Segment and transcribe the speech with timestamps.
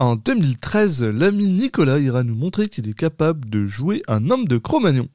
[0.00, 4.58] En 2013, l'ami Nicolas ira nous montrer qu'il est capable de jouer un homme de
[4.58, 5.06] Cro-Magnon.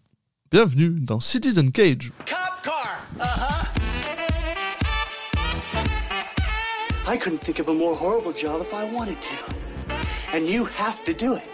[0.52, 2.14] Bienvenue dans Citizen Cage.
[2.26, 3.06] Cop car.
[3.20, 3.66] Uh-huh.
[7.06, 9.36] I couldn't think of a more horrible job if I wanted to.
[10.34, 11.50] And you have to do it.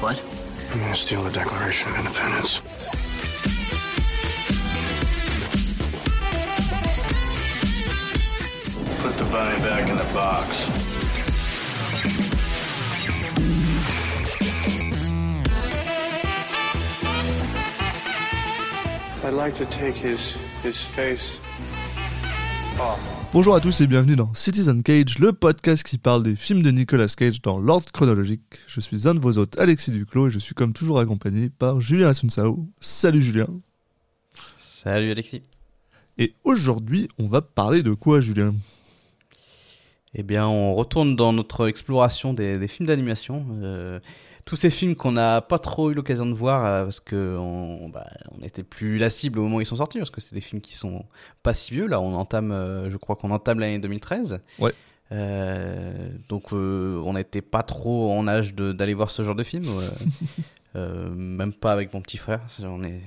[0.00, 0.22] What?
[0.72, 2.60] I'm gonna steal the Declaration of Independence?
[9.30, 10.68] Bunny back in the box.
[19.24, 21.38] I'd like to take his his face
[22.78, 23.00] off.
[23.32, 26.70] Bonjour à tous et bienvenue dans Citizen Cage, le podcast qui parle des films de
[26.70, 28.60] Nicolas Cage dans l'ordre chronologique.
[28.68, 31.80] Je suis un de vos hôtes, Alexis Duclos, et je suis comme toujours accompagné par
[31.80, 32.66] Julien Asunsao.
[32.80, 33.48] Salut Julien.
[34.56, 35.42] Salut Alexis.
[36.18, 38.54] Et aujourd'hui, on va parler de quoi Julien?
[40.18, 43.44] Eh bien, on retourne dans notre exploration des, des films d'animation.
[43.62, 44.00] Euh,
[44.46, 47.90] tous ces films qu'on n'a pas trop eu l'occasion de voir euh, parce que on,
[47.90, 48.06] bah,
[48.70, 50.74] plus la cible au moment où ils sont sortis parce que c'est des films qui
[50.74, 51.04] sont
[51.42, 51.86] pas si vieux.
[51.86, 54.40] Là, on entame, euh, je crois qu'on entame l'année 2013.
[54.58, 54.72] Ouais.
[56.30, 59.66] Donc, on n'était pas trop en âge d'aller voir ce genre de film.
[60.74, 62.40] même pas avec mon petit frère.
[62.62, 63.02] On est,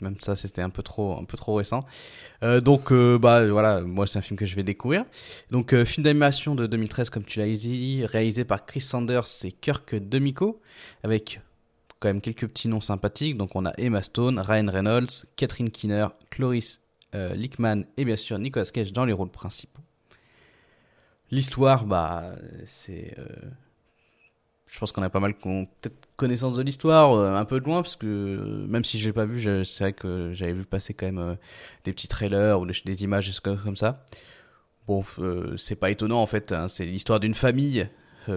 [0.00, 1.84] même ça, c'était un peu trop, récent.
[2.42, 5.04] Euh, donc, euh, bah voilà, moi c'est un film que je vais découvrir.
[5.50, 9.52] Donc, euh, film d'animation de 2013, comme tu l'as dit, réalisé par Chris Sanders et
[9.52, 10.60] Kirk Demico,
[11.02, 11.40] avec
[12.00, 13.36] quand même quelques petits noms sympathiques.
[13.36, 16.80] Donc, on a Emma Stone, Ryan Reynolds, Catherine Keener, Cloris
[17.14, 19.80] Lickman et bien sûr Nicolas Cage dans les rôles principaux.
[21.30, 23.16] L'histoire, bah, c'est.
[24.68, 27.82] Je pense qu'on a pas mal peut-être connaissance de l'histoire, euh, un peu de loin,
[27.82, 30.94] parce que euh, même si je l'ai pas vu, c'est vrai que j'avais vu passer
[30.94, 31.34] quand même euh,
[31.84, 34.04] des petits trailers ou des, images comme ça.
[34.86, 35.04] Bon,
[35.58, 37.88] c'est pas étonnant en fait, hein, c'est l'histoire d'une famille,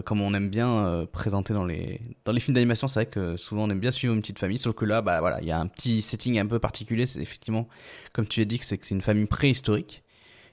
[0.05, 2.89] comme on aime bien présenter dans les, dans les films d'animation.
[2.89, 5.21] C'est vrai que souvent on aime bien suivre une petite famille, sauf que là, bah
[5.21, 7.05] voilà, il y a un petit setting un peu particulier.
[7.05, 7.69] C'est effectivement,
[8.13, 10.03] comme tu as dit, c'est que c'est une famille préhistorique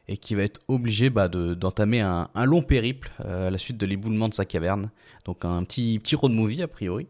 [0.09, 3.59] et qui va être obligée bah, de- d'entamer un, un long périple euh, à la
[3.59, 4.91] suite de l'éboulement de sa caverne.
[5.25, 7.07] Donc un petit, petit road movie a priori.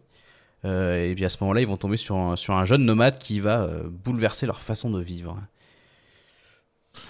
[0.64, 3.18] Euh, et puis à ce moment-là, ils vont tomber sur un, sur un jeune nomade
[3.18, 5.36] qui va euh, bouleverser leur façon de vivre.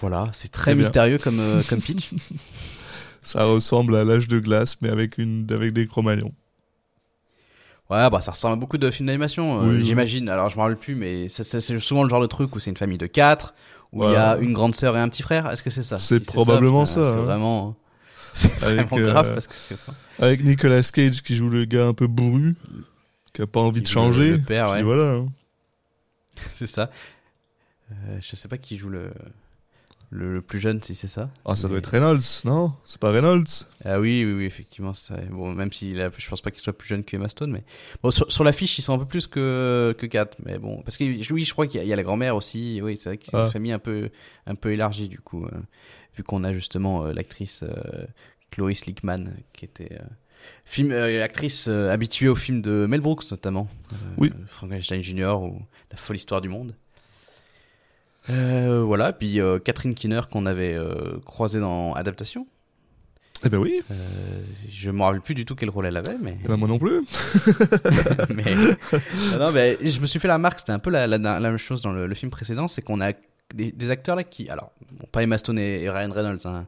[0.01, 0.83] Voilà, c'est très bien.
[0.83, 2.11] mystérieux comme, comme pitch.
[3.21, 6.31] Ça ressemble à l'âge de glace, mais avec, une, avec des Cro-Magnons.
[7.89, 9.83] Ouais, bah ça ressemble à beaucoup de films d'animation, oui.
[9.83, 10.29] j'imagine.
[10.29, 12.77] Alors je me rappelle plus, mais c'est- souvent le genre de truc où c'est une
[12.77, 13.55] famille de quatre,
[13.93, 15.49] où il y a une grande sœur et un petit frère.
[15.49, 15.97] Est-ce que c'est ça?
[15.97, 17.21] C'est Si probablement ça, C'est hein.
[17.21, 17.75] vraiment,
[18.33, 19.75] c'est Avec, vraiment euh, grave parce que c'est
[20.19, 22.55] Avec Nicolas Cage qui joue le gars un peu bourru,
[23.33, 24.31] qui a pas envie de Qui changer.
[24.31, 24.83] le père, ouais.
[24.83, 25.13] voilà.
[25.15, 25.27] hein.
[26.51, 26.89] c'est ça.
[27.91, 29.11] Euh, je sais pas qui joue le
[30.11, 31.29] le, le plus jeune, si c'est ça.
[31.45, 32.73] Ah, ça Mais- doit être Reynolds, non?
[32.83, 33.45] C'est pas Reynolds?
[33.85, 34.93] Ah oui, oui, oui, effectivement.
[35.29, 37.63] Bon, même s'il a, je pense pas qu'il soit plus jeune que Emma Stone, mais
[38.01, 40.97] bon, sur, sur l'affiche, ils sont un peu plus que que 4 mais bon, parce
[40.97, 41.03] que
[41.33, 42.81] oui, je crois qu'il y, a- il y a la grand-mère aussi.
[42.81, 43.45] Oui, c'est vrai que c'est Ah.
[43.45, 44.09] une famille un peu
[44.47, 45.51] un peu élargie du coup, euh,
[46.17, 48.05] vu qu'on a justement euh, l'actrice euh,
[48.51, 50.03] Cloris Lickman qui était euh,
[50.65, 53.67] film actrice habituée aux films de Mel Brooks notamment.
[54.17, 54.31] Oui.
[54.47, 55.37] Frankenstein Jr.
[55.39, 55.61] ou
[55.91, 56.73] La folle histoire du monde.
[58.29, 62.47] Euh, voilà, puis euh, Catherine Keener qu'on avait euh, croisée dans Adaptation.
[63.45, 63.79] Eh ben oui,
[64.69, 66.37] je me rappelle plus du tout quel rôle elle avait, mais.
[66.43, 66.99] eh ben moi non plus.
[68.35, 68.53] mais...
[69.33, 71.39] Non, non, mais je me suis fait la marque, c'était un peu la, la- la
[71.39, 73.13] même chose dans le, le film précédent, c'est qu'on a
[73.55, 74.49] des, des acteurs là qui.
[74.49, 76.67] Alors, bon, pas Emma Stone et, et Ryan Reynolds, hein,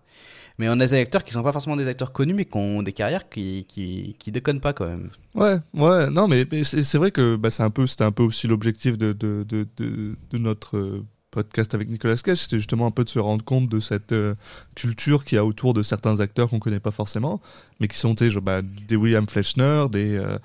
[0.60, 2.82] mais on a des acteurs qui sont pas forcément des acteurs connus, mais qui ont
[2.84, 5.10] des carrières qui, qui, qui déconnent pas quand même.
[5.36, 8.24] Ouais, ouais, non, mais, mais c'est vrai que bah, c'est un peu, c'était un peu
[8.24, 12.92] aussi l'objectif de, de, de, de, de notre podcast avec Nicolas Cage, c'était justement un
[12.92, 14.36] peu de se rendre compte de cette euh,
[14.76, 17.42] culture qu'il y a autour de certains acteurs qu'on connaît pas forcément,
[17.80, 20.38] mais qui sont des, genre, bah, des William Fleischner, des, euh,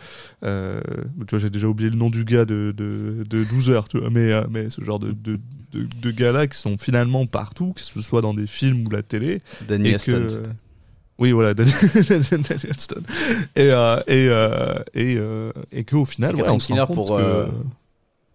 [0.44, 0.80] euh,
[1.26, 3.98] tu vois, j'ai déjà oublié le nom du gars de, de, de 12 heures, tu
[3.98, 5.40] vois, mais, mais ce genre de, de,
[5.72, 9.02] de, de gars-là qui sont finalement partout, que ce soit dans des films ou la
[9.02, 10.28] télé, Danny Aston.
[11.18, 11.72] oui, voilà, Danny
[12.08, 13.02] Danny Huston.
[13.56, 13.70] Et,
[14.06, 14.30] et,
[14.94, 15.18] et,
[15.72, 17.48] et qu'au final, Et ouais, on se rend compte pour, que...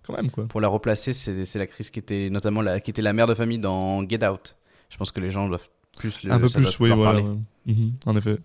[0.06, 0.46] Quand même, quoi.
[0.48, 3.60] Pour la replacer, c'est l'actrice qui était notamment la, qui était la mère de famille
[3.60, 4.56] dans Get Out.
[4.90, 5.68] Je pense que les gens doivent
[5.98, 7.20] plus le Un peu plus, oui, voilà.
[7.22, 7.36] ouais.
[7.68, 8.38] Mhm, en effet.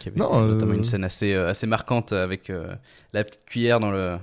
[0.00, 2.74] Qui avait Non, notamment euh, une scène assez, euh, assez marquante avec euh,
[3.12, 4.18] la petite cuillère dans, le,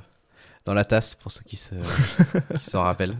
[0.65, 1.73] dans la tasse, pour ceux qui se-
[2.59, 3.15] qui s'en rappellent.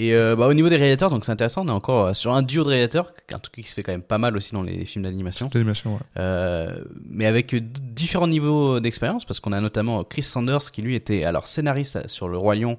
[0.00, 2.32] Et euh, bah, au niveau des réalisateurs, donc c'est intéressant, on est encore euh, sur
[2.32, 4.62] un duo de réalisateurs, un truc qui se fait quand même pas mal aussi dans
[4.62, 6.00] les films d'animation, L'animation, ouais.
[6.18, 7.52] Euh, mais avec
[7.92, 12.28] différents niveaux d'expérience, parce qu'on a notamment Chris Sanders qui lui était alors scénariste sur
[12.28, 12.78] Le Roi Lion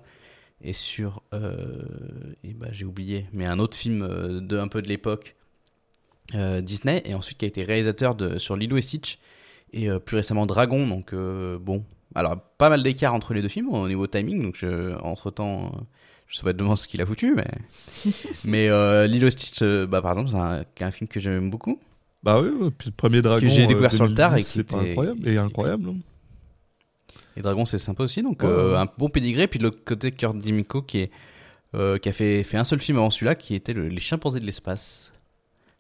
[0.64, 1.22] et sur.
[1.34, 1.84] euh,
[2.46, 4.08] et bah, j'ai oublié, mais un autre film
[4.40, 5.36] de un peu de l'époque
[6.34, 9.20] Disney, et ensuite qui a été réalisateur de, sur Lilo et Stitch,
[9.74, 11.84] et plus récemment Dragon, donc bon.
[12.16, 14.66] Alors, pas mal d'écart entre les deux films au niveau timing, donc
[15.04, 15.72] entre temps.
[16.30, 17.48] Je sais pas demander ce qu'il a foutu, mais.
[18.46, 20.38] mais euh, Lilo et Stitch, euh, bah, par exemple, c'est
[20.84, 21.78] un, un film que j'aime beaucoup.
[22.24, 23.48] Bah oui, ouais, puis le premier dragon.
[23.48, 25.28] j'ai découvert sur le 2010, tard et qui était- incroyable.
[25.28, 25.90] Et incroyable.
[25.90, 25.96] hein.
[27.38, 28.78] Et Dragon, c'est sympa aussi, donc Ouais, euh, ouais.
[28.80, 29.48] un bon pédigré.
[29.48, 31.12] Puis de l'autre côté, Kurt Dimiko qui, est,
[31.76, 34.40] euh, qui a fait, fait un seul film avant celui-là, qui était le- Les chimpanzés
[34.42, 35.14] de l'espace.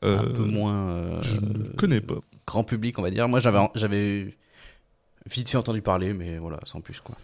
[0.01, 2.15] un Euh, peu moins euh, Je ne connais pas.
[2.47, 3.27] grand public, on va dire.
[3.27, 4.33] Moi, j'avais j'avais
[5.29, 7.15] vite fait entendu parler, mais voilà, sans plus quoi.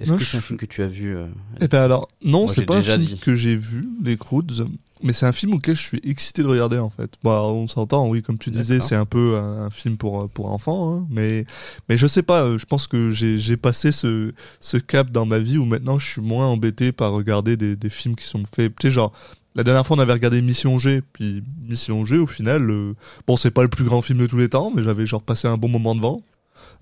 [0.00, 1.26] Est-ce que c'est un film que tu as vu euh,
[1.60, 3.18] Eh ben alors, non, c'est pas un film dit.
[3.18, 4.66] que j'ai vu, Les Croods,
[5.02, 7.10] mais c'est un film auquel je suis excité de regarder en fait.
[7.22, 10.46] Bah, on s'entend, oui, comme tu disais, c'est un peu un, un film pour, pour
[10.52, 11.44] enfants, hein, mais,
[11.88, 15.26] mais je sais pas, euh, je pense que j'ai j'ai passé ce, ce cap dans
[15.26, 18.42] ma vie où maintenant je suis moins embêté par regarder des, des films qui sont
[18.54, 18.72] faits.
[18.78, 19.12] Tu sais, genre,
[19.54, 22.94] la dernière fois on avait regardé Mission G, puis Mission G, au final, euh,
[23.26, 25.48] bon, c'est pas le plus grand film de tous les temps, mais j'avais genre passé
[25.48, 26.22] un bon moment devant.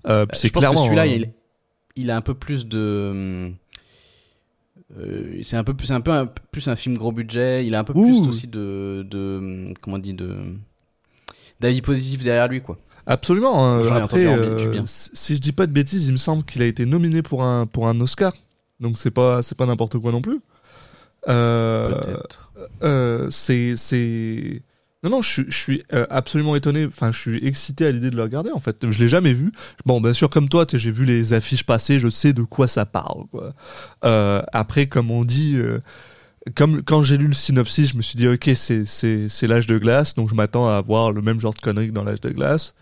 [0.07, 0.83] Euh, c'est clairement.
[0.83, 1.31] celui-là, euh, il,
[1.99, 3.51] il a un peu plus de.
[4.97, 7.65] euh, c'est un peu plus, un peu un- plus un film gros budget.
[7.65, 8.05] Il a un peu Ouh.
[8.21, 10.35] plus aussi de, de comment on dit de
[11.59, 12.77] d'avis positif derrière lui quoi.
[13.05, 13.65] Absolument.
[13.67, 13.95] hein.
[13.95, 17.21] Après, euh, si je dis pas de bêtises, il me semble qu'il a été nominé
[17.21, 18.33] pour un pour un Oscar.
[18.79, 20.39] Donc c'est pas c'est pas n'importe quoi non plus.
[21.25, 22.51] Peut-être.
[22.83, 24.61] euh, c'est c'est
[25.03, 26.85] non non je, suis- je suis euh, absolument étonné.
[26.85, 28.89] Enfin je suis excité à l'idée de le regarder en fait.
[28.89, 29.51] Je l'ai jamais vu.
[29.85, 31.99] Bon bien sûr comme toi j'ai vu les affiches passer.
[31.99, 33.25] Je sais de quoi ça parle.
[33.31, 33.53] Quoi.
[34.03, 35.55] Euh, après comme on dit.
[35.57, 35.79] euh,
[36.55, 40.15] comme quand j'ai lu le synopsis, je me suis dit ok c'est l'âge de glace,
[40.15, 42.73] donc je m'attends à avoir le même genre de conneries que dans l'âge de glace.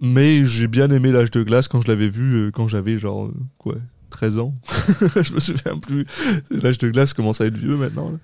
[0.00, 3.76] Mais j'ai bien aimé l'âge de glace quand je l'avais vu quand j'avais genre quoi
[4.10, 4.54] 13 ans.
[5.22, 6.06] je me souviens plus.
[6.50, 8.10] L'âge de glace commence à être vieux maintenant.
[8.10, 8.18] là.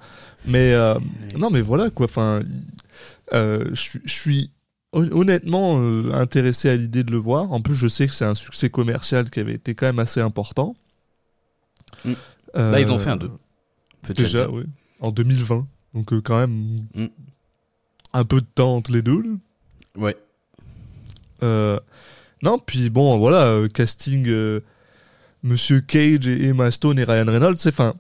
[0.46, 0.94] Mais euh,
[1.38, 2.04] non mais voilà quoi.
[2.06, 2.40] Enfin,
[3.32, 4.50] euh, je suis-
[4.93, 7.50] honnêtement euh, intéressé à l'idée de le voir.
[7.52, 10.20] En plus, je sais que c'est un succès commercial qui avait été quand même assez
[10.20, 10.76] important.
[12.05, 12.12] Mm.
[12.56, 13.31] Euh, Là, ils ont fait un deux.
[14.02, 14.56] Peut-être Déjà, bien.
[14.58, 14.64] oui.
[15.00, 15.67] En 2020.
[15.94, 17.06] Donc, euh, quand même, Mm.
[18.12, 19.23] un peu de temps entre les deux.
[19.23, 19.31] là.
[19.96, 20.17] Ouais.
[22.43, 24.29] Non, puis bon, voilà, casting
[25.43, 27.56] Monsieur Cage et Emma Stone et Ryan Reynolds.
[27.58, 27.94] C'est fin.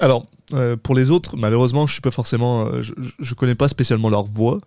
[0.00, 2.66] Alors, euh, pour les autres, malheureusement, je suis pas forcément.
[2.66, 4.58] euh, je, connais pas spécialement leur voix.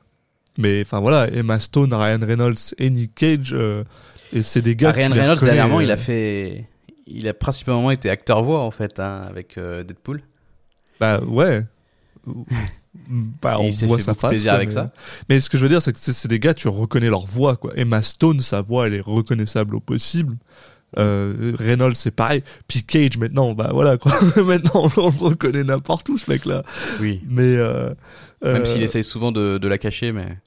[0.58, 3.84] Mais enfin voilà, Emma Stone, Ryan Reynolds et Nick Cage, euh,
[4.32, 4.92] et c'est des gars.
[4.92, 6.66] Ryan Reynolds dernièrement, il a fait,
[7.08, 10.22] il a principalement été acteur voix en fait hein, avec euh, Deadpool.
[11.00, 11.64] Bah ouais.
[13.42, 14.30] bah, on voit sa face.
[14.30, 14.92] plaisir quoi, avec mais- ça.
[15.28, 17.26] Mais ce que je veux dire, c'est que c'est c'est des gars, tu reconnais leur
[17.26, 17.72] voix, quoi.
[17.76, 20.38] Emma Stone, sa voix, elle est reconnaissable au possible.
[20.98, 22.44] Euh, Reynolds, c'est pareil.
[22.68, 24.14] Puis Cage, maintenant, bah voilà, quoi.
[24.44, 26.64] maintenant, on le reconnaît n'importe où, ce mec-là.
[27.02, 27.22] Oui.
[27.28, 27.56] Mais.
[27.58, 27.90] Euh,
[28.44, 30.38] Même euh, s'il essaye souvent de, de la cacher, mais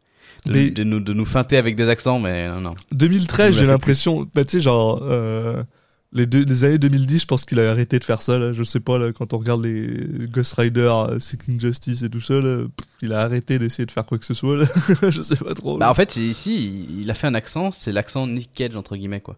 [0.47, 2.75] de, Mais- de nous, de nous feinter avec des accents, mais non, non.
[2.93, 4.27] 2013, Il j'ai l'impression.
[4.35, 5.01] Bah, tu sais, genre.
[5.03, 5.63] euh,
[6.11, 8.39] les, deux, les années 2010, je pense qu'il a arrêté de faire ça.
[8.39, 8.53] Là.
[8.53, 9.87] Je sais pas, là, quand on regarde les
[10.33, 12.65] Ghost Rider, Seeking Justice et tout ça, là,
[13.03, 14.57] il a arrêté d'essayer de faire quoi que ce soit.
[14.57, 14.65] Là.
[15.11, 15.77] je sais pas trop.
[15.77, 16.55] Bah, en fait, ici,
[16.89, 19.37] il- il a fait un accent, c'est l'accent Nick Cage, entre guillemets, quoi.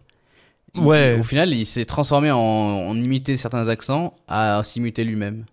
[0.77, 1.17] Ouais.
[1.19, 5.45] Au final, il s'est transformé en, en imiter certains accents à s'imiter lui-même.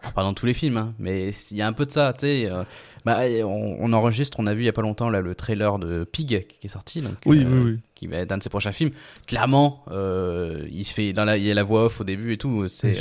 [0.00, 2.12] Alors, pas dans tous les films, hein, mais il y a un peu de ça,
[2.12, 2.46] tu sais.
[2.50, 2.64] euh,
[3.04, 5.78] bah, on, on enregistre, on a vu il y a pas longtemps là, le trailer
[5.78, 7.78] de Pig qui est sorti, donc, oui, euh, oui, oui.
[7.94, 8.90] qui va être un de ses prochains films.
[9.26, 12.32] Clairement, euh, il se fait, dans la, il y a la voix off au début
[12.34, 12.68] et tout.
[12.68, 12.98] C'est,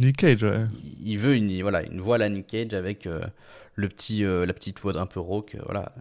[0.00, 0.66] Nick Cage, ouais.
[1.02, 3.08] il veut une, voilà, une voix à la Nick Cage avec
[3.74, 5.92] le petit, la petite voix un peu rauque, voilà.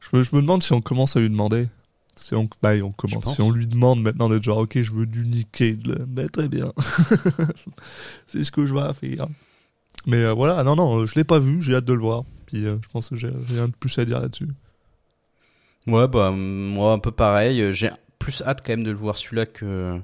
[0.00, 1.66] Je me, je me demande si on commence à lui demander.
[2.16, 3.34] Si on, bah, on commence.
[3.34, 5.96] Si on lui demande maintenant d'être genre, ok, je veux du Nick Cage, là.
[6.06, 6.72] Bah, très bien.
[8.26, 9.26] c'est ce que je vais faire.
[10.06, 12.24] Mais euh, voilà, non, non, je l'ai pas vu, j'ai hâte de le voir.
[12.46, 14.48] Puis euh, je pense que j'ai rien de plus à dire là-dessus.
[15.86, 17.60] Ouais, bah, moi, un peu pareil.
[17.60, 19.98] Euh, J'ai plus hâte quand même de le voir celui-là que,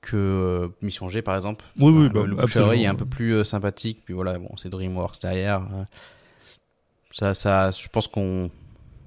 [0.00, 1.64] que Mission G, par exemple.
[1.78, 2.72] Oui, oui, bah, le, le absolument.
[2.72, 4.02] est un peu plus sympathique.
[4.04, 5.62] Puis voilà, bon, c'est DreamWorks derrière.
[5.74, 5.84] euh,
[7.10, 8.50] Ça, ça, je pense qu'on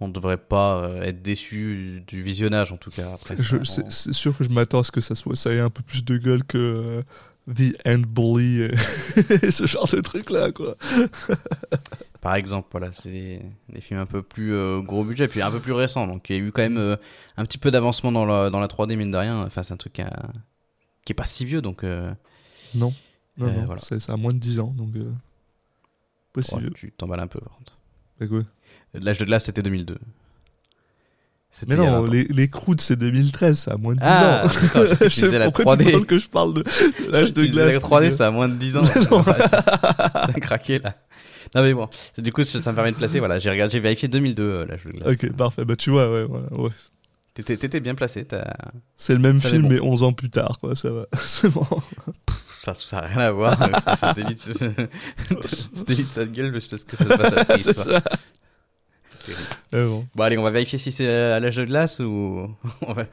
[0.02, 3.18] on devrait pas euh, être déçu du visionnage, en tout cas.
[3.30, 5.84] On- C'est sûr que je m'attends à ce que ça soit, ça ait un peu
[5.84, 7.04] plus de gueule que euh,
[7.54, 8.72] The End Bully et,
[9.52, 10.76] ce genre de truc là, quoi.
[12.22, 15.50] Par exemple, voilà, c'est des, des films un peu plus euh, gros budget, puis un
[15.52, 16.06] peu plus récents.
[16.06, 16.98] Donc il y a eu quand même euh,
[17.38, 19.38] un petit peu d'avancement dans la, dans la 3D, mine de rien.
[19.46, 20.02] Enfin, c'est un truc qui
[21.12, 22.14] est pas si vieux, donc Non,
[22.76, 22.94] non,
[23.38, 23.82] non, voilà.
[23.82, 24.90] c'est à moins de 10 ans, donc
[26.34, 26.72] pas si ouais, vieux.
[26.72, 27.40] tu t'emballes un peu.
[27.40, 27.78] Par contre.
[28.20, 28.44] Que ouais.
[28.94, 29.98] L'âge de glace, c'était 2002.
[31.52, 32.04] C'était Mais non, 20 ans.
[32.12, 34.48] les, les Croods, c'est 2013, ça a moins de 10 Ah, ans.
[35.02, 35.86] je sais la pourquoi 3D.
[35.86, 36.64] tu parles que je parle de
[37.10, 37.74] l'âge de glace.
[37.74, 38.84] La 3D, ça a moins de 10 ans.
[38.86, 40.96] T'as craqué là.
[41.56, 43.18] Non mais bon, du coup ça me permet de placer.
[43.18, 45.14] Voilà, j'ai regardé, j'ai vérifié 2002 euh, l'âge de glace.
[45.14, 45.66] Ok, parfait.
[45.66, 46.70] Bah, tu vois, ouais, voilà, ouais.
[47.34, 48.28] T'étais, t'étais bien placé.
[48.96, 50.76] C'est le même film, mais mais 11 ans plus tard, quoi.
[50.76, 51.06] Ça va.
[51.18, 51.66] C'est bon.
[52.62, 53.58] Ça, ça a rien à voir.
[53.84, 54.48] ça, ça t'évite,
[55.88, 57.84] t'évite sa gueule parce que ça se passe à C'est quoi.
[57.84, 58.04] ça.
[59.26, 59.44] Terrible.
[59.72, 60.06] Mais bon.
[60.16, 62.50] Bon allez, on va vérifier si c'est à l'âge de glace ou.
[62.88, 63.06] on va-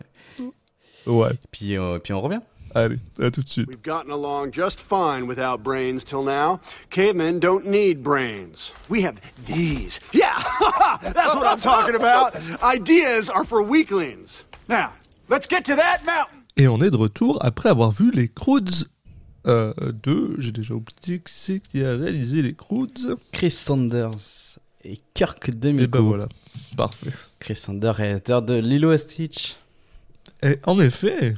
[1.07, 1.31] Ouais.
[1.53, 2.41] puis, euh, puis on revient.
[2.75, 3.69] Allez, à tout de suite.
[3.69, 6.59] We've gotten along just fine without brains till now.
[6.91, 8.73] Cavemen don't need brains.
[8.91, 9.15] We have
[9.47, 10.01] these.
[10.13, 10.37] Yeah,
[11.15, 12.35] that's what I'm talking about.
[12.63, 14.45] Ideas are for weaklings.
[14.69, 14.91] Now,
[15.31, 16.43] let's get to that mountain.
[16.59, 18.85] Et on est de retour après avoir vu les Croods
[19.47, 19.73] euh,
[20.03, 20.35] 2.
[20.39, 23.17] J'ai déjà oublié qui c'est qui a réalisé les Croods.
[23.33, 24.59] Chris Sanders
[24.93, 25.89] et Kirk Et Demico.
[25.99, 26.29] ben voilà.
[26.77, 27.11] Parfait.
[27.39, 29.57] Chris Sanders, réalisateur de Lilo et Stitch.
[30.43, 31.35] Et en effet,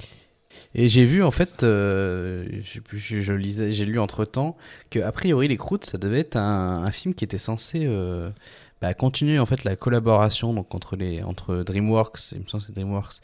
[0.75, 2.47] Et j'ai vu en fait, euh,
[2.93, 4.57] je, lisais, j'ai lu entre temps
[4.91, 8.29] que a priori les Croods ça devait être un, un film qui était censé euh,
[8.83, 12.67] bah, continuer en fait la collaboration donc entre les entre DreamWorks, il me semble que
[12.67, 13.17] c'est DreamWorks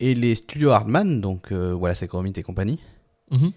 [0.00, 2.78] et les studios Hardman donc euh, voilà c'est et compagnie
[3.30, 3.52] Mhm.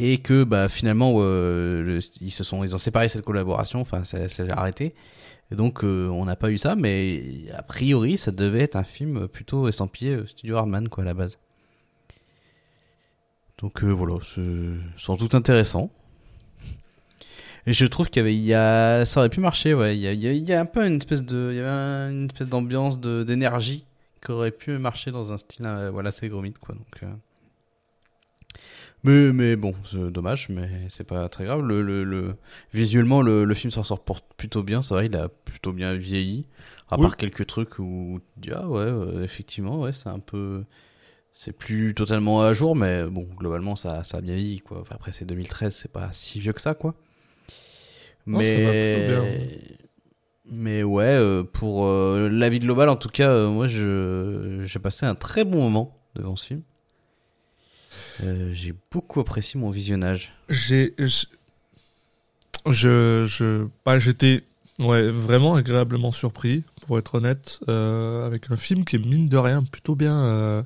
[0.00, 4.04] et que bah finalement euh, le- ils se sont ils ont séparé cette collaboration enfin
[4.04, 4.94] ça, ça a arrêté
[5.52, 7.22] et donc euh, on n'a pas eu ça mais
[7.54, 11.14] a priori ça devait être un film plutôt estampillé euh, studio Hardman quoi à la
[11.14, 11.38] base.
[13.58, 14.40] Donc euh, voilà c'est
[14.96, 15.90] sans doute intéressant.
[17.66, 19.96] Et je trouve qu'il y a ça aurait pu marcher ouais.
[19.96, 23.84] Il y a, un peu une espèce de il y une espèce d'ambiance d'énergie
[24.24, 26.74] qui aurait pu marcher dans un style euh, voilà quoi.
[26.74, 27.12] Donc
[29.04, 31.62] mais, mais bon, c'est dommage, mais c'est pas très grave.
[31.62, 32.36] Le, le, le-
[32.72, 34.00] Visuellement, le, le film s'en sort
[34.36, 34.82] plutôt bien.
[34.82, 36.46] C'est vrai, il a plutôt bien vieilli.
[36.90, 36.98] À Oui.
[36.98, 40.64] part quelques trucs où tu dis, ah ouais, euh, effectivement, ouais, c'est un peu.
[41.34, 44.80] C'est plus totalement à jour, mais bon, globalement, ça, ça a bien vieilli, quoi.
[44.82, 46.94] Enfin, après, c'est 2013, c'est pas si vieux que ça, quoi.
[48.26, 49.36] Non, ça va plutôt bien.
[50.44, 55.06] Mais ouais, euh, pour euh, l'avis global, en tout cas, euh, moi, je j'ai passé
[55.06, 56.62] un très bon moment devant ce film.
[58.22, 60.32] Euh, j'ai beaucoup apprécié mon visionnage.
[60.48, 60.94] j'ai.
[60.98, 61.26] Je.
[62.68, 63.24] Je.
[63.26, 64.44] je- bah, J'étais
[64.80, 69.36] ouais, vraiment agréablement surpris, pour être honnête, euh, avec un film qui est mine de
[69.36, 70.16] rien plutôt bien.
[70.24, 70.62] euh,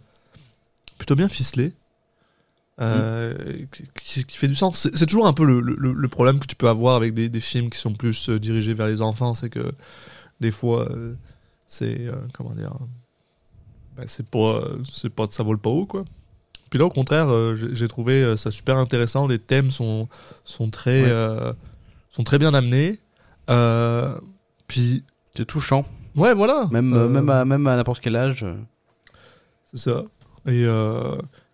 [0.98, 1.72] plutôt bien ficelé.
[2.80, 4.78] euh, qui, qui fait du sens.
[4.78, 7.28] C'est c'est toujours un peu le, le- le problème que tu peux avoir avec des,
[7.30, 9.72] des films qui sont plus dirigés vers les enfants, c'est que
[10.40, 10.86] des fois,
[11.66, 12.76] c'est comment dire,
[13.96, 16.04] bah, c'est pas, c'est pas, ça vole pas haut quoi.
[16.70, 19.26] Puis là, au contraire, euh, j'ai trouvé euh, ça super intéressant.
[19.26, 20.08] Les thèmes sont
[20.44, 21.08] sont très Ouais.
[21.11, 21.52] euh,
[22.11, 22.99] sont très bien amenés.
[23.50, 24.16] Euh,
[24.66, 25.04] puis
[25.37, 25.85] C'est touchant,
[26.16, 26.66] ouais, voilà.
[26.73, 28.44] même, Euh, même à, même à n'importe quel âge.
[29.73, 30.02] C'est ça.
[30.49, 30.64] Et,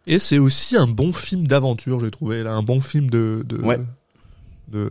[0.06, 2.42] et c'est aussi un bon film d'aventure, j'ai trouvé.
[2.42, 3.42] Là, un bon film de.
[3.46, 3.78] de Ouais.
[4.68, 4.88] de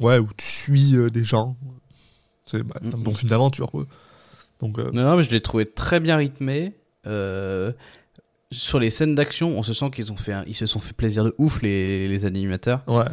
[0.00, 1.56] ouais, où tu suis des gens.
[2.46, 3.02] C'est bah, un Mhm.
[3.02, 3.86] bon film d'aventure, quoi.
[4.60, 6.72] Donc, Non, non, mais je l'ai trouvé très bien rythmé.
[7.06, 7.72] Euh,
[8.52, 10.92] sur les scènes d'action, on se sent qu'ils ont fait, un- ils se sont fait
[10.94, 12.82] plaisir de ouf les, les animateurs.
[12.88, 13.04] ouais.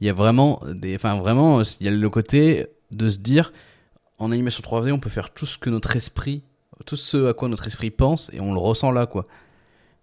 [0.00, 3.52] Il y a vraiment des, enfin vraiment, il y a le côté de se dire,
[4.18, 6.42] en animation 3D, on peut faire tout ce que notre esprit,
[6.86, 9.26] tout ce à quoi notre esprit pense, et on le ressent là, quoi.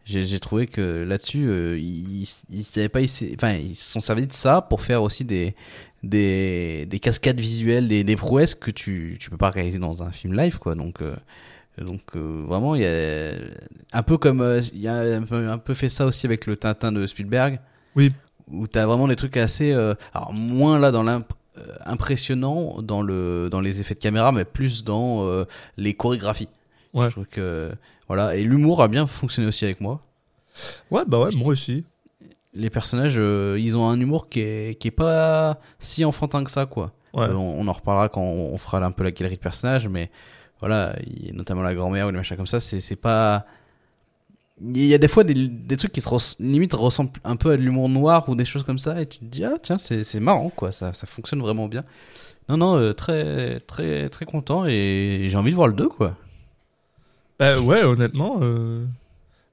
[0.06, 3.00] J'ai trouvé que là-dessus, euh, ils, ils pas,
[3.34, 5.54] enfin, ils se sont servis de ça pour faire aussi des,
[6.04, 10.12] des, des cascades visuelles, des, des prouesses que tu, tu peux pas réaliser dans un
[10.12, 10.76] film live, quoi.
[10.76, 11.16] Donc, euh,
[11.84, 13.34] donc euh, vraiment, il y a
[13.94, 16.46] un peu comme, euh, il y a un peu, un peu fait ça aussi avec
[16.48, 17.60] le Tintin de Spielberg
[17.96, 18.12] Oui.
[18.52, 21.64] où t'as vraiment des trucs assez euh, alors moins là dans l'imp euh,
[22.82, 25.46] dans le dans les effets de caméra mais plus dans euh,
[25.78, 26.50] les chorégraphies
[26.94, 27.06] Ouais.
[27.08, 27.72] je trouve que
[28.08, 30.02] voilà et l'humour a bien fonctionné aussi avec moi
[30.90, 31.86] Ouais, bah ouais, moi aussi.
[32.54, 33.16] les personnages
[33.60, 37.28] ils ont un humour qui est qui est pas si enfantin que ça quoi Ouais.
[37.32, 40.12] On, on en reparlera quand on, on fera un peu la galerie de personnages mais
[40.60, 43.46] voilà y notamment la grand-mère ou les machins comme ça c'est pas
[44.60, 47.52] il y a des fois des, des trucs qui se res- limite ressemblent un peu
[47.52, 49.78] à de l'humour noir ou des choses comme ça et tu te dis ah tiens
[49.78, 51.84] c'est marrant quoi ça ça fonctionne vraiment bien
[52.50, 56.16] non non euh, très très très content et j'ai envie de voir le 2 quoi
[57.40, 58.40] Bah ouais, honnêtement.
[58.42, 58.86] euh,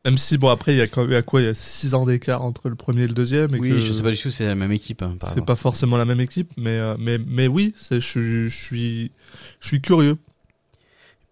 [0.06, 1.92] Même si, bon, après, il y a quand même, a quoi Il y a 6
[1.94, 3.54] ans d'écart entre le premier et le deuxième.
[3.54, 5.56] Et oui que je sais pas du tout c'est la même équipe hein, C'est pas
[5.56, 9.12] forcément la même équipe, mais, euh, mais, mais oui, c'est- je, je, je suis,
[9.60, 10.16] je suis curieux.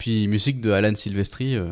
[0.02, 1.70] Puis musique de Alan Silvestri euh,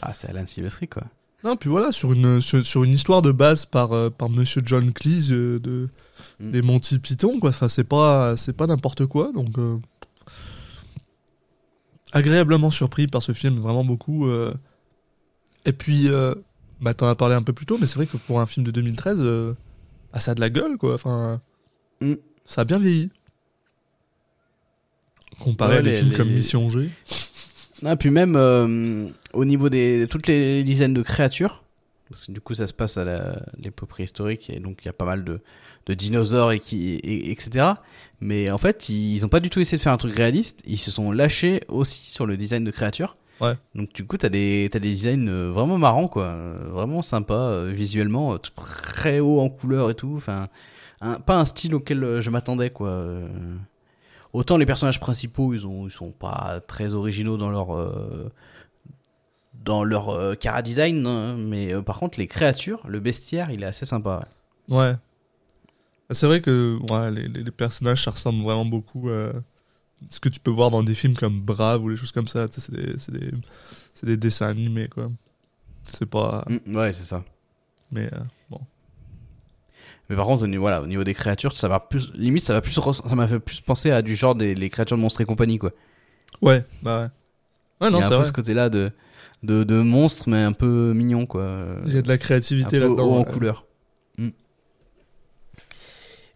[0.00, 1.04] ah c'est Alan Silvestri quoi
[1.44, 4.62] Non, puis voilà, sur une, sur, sur une histoire de base par, euh, par Monsieur
[4.64, 5.88] John Cleese euh, de,
[6.40, 6.50] Mm.
[6.52, 7.50] des Monty Python, quoi.
[7.50, 9.58] Enfin, c'est pas, c'est pas n'importe quoi, donc.
[9.58, 9.78] euh,
[12.12, 14.26] agréablement surpris par ce film, vraiment beaucoup.
[14.26, 14.54] euh.
[15.64, 16.34] Et puis, euh,
[16.80, 18.64] bah, t'en as parlé un peu plus tôt, mais c'est vrai que pour un film
[18.66, 19.54] de 2013, euh,
[20.12, 20.94] bah, ça a de la gueule, quoi.
[20.94, 21.40] Enfin,
[22.00, 22.14] Mm.
[22.44, 23.10] ça a bien vieilli.
[25.42, 26.88] Comparé Ouais, à des les- films les- comme Mission G.
[27.84, 31.64] Ah, puis même euh, au niveau des toutes les dizaines de créatures,
[32.08, 34.88] parce que du coup ça se passe à la- l'époque préhistorique et donc il y
[34.88, 35.40] a pas mal de,
[35.86, 37.66] de dinosaures et qui et- etc.
[38.20, 40.78] Mais en fait ils ont pas du tout essayé de faire un truc réaliste, ils
[40.78, 43.16] se sont lâchés aussi sur le design de créatures.
[43.40, 43.54] Ouais.
[43.74, 46.36] Donc du coup t'as des t'as des designs euh, vraiment marrants quoi,
[46.70, 50.14] vraiment sympa euh, visuellement, tout très haut en couleur et tout.
[50.16, 50.48] Enfin
[51.00, 52.90] un- pas un style auquel je m'attendais quoi.
[54.32, 58.30] Autant les personnages principaux, ils ont, ils sont pas très originaux dans leur euh,
[59.62, 63.62] dans leur euh, cara design, hein, mais euh, par contre les créatures, le bestiaire, il
[63.62, 64.26] est assez sympa.
[64.68, 64.76] ouais.
[64.76, 64.94] Ouais.
[66.10, 69.32] C'est vrai que ouais, les, personnages, ça ressemble vraiment beaucoup à
[70.10, 72.48] ce que tu peux voir dans des films comme Brave ou les choses comme ça.
[72.48, 73.30] Tu sais, C'est des,
[73.94, 75.10] c'est des, dessins animés, quoi.
[75.84, 76.44] C'est pas.
[76.48, 77.24] Mm, ouais, c'est ça.
[77.90, 78.18] Mais euh.
[80.10, 82.52] Mais par contre, au niveau, voilà, au niveau des créatures, ça va plus, limite, ça
[82.52, 85.20] va plus, ça m'a fait plus penser à du genre des les créatures de monstres
[85.20, 85.70] et compagnie, quoi.
[86.42, 87.04] Ouais, bah ouais.
[87.80, 88.24] Ouais, il non, y a un c'est peu vrai.
[88.24, 88.90] ce côté-là de,
[89.42, 91.56] de, de monstres, mais un peu mignon, quoi.
[91.86, 93.10] Il y a de la créativité là-dedans.
[93.10, 93.32] en ouais.
[93.32, 93.64] couleur.
[94.18, 94.28] Mm.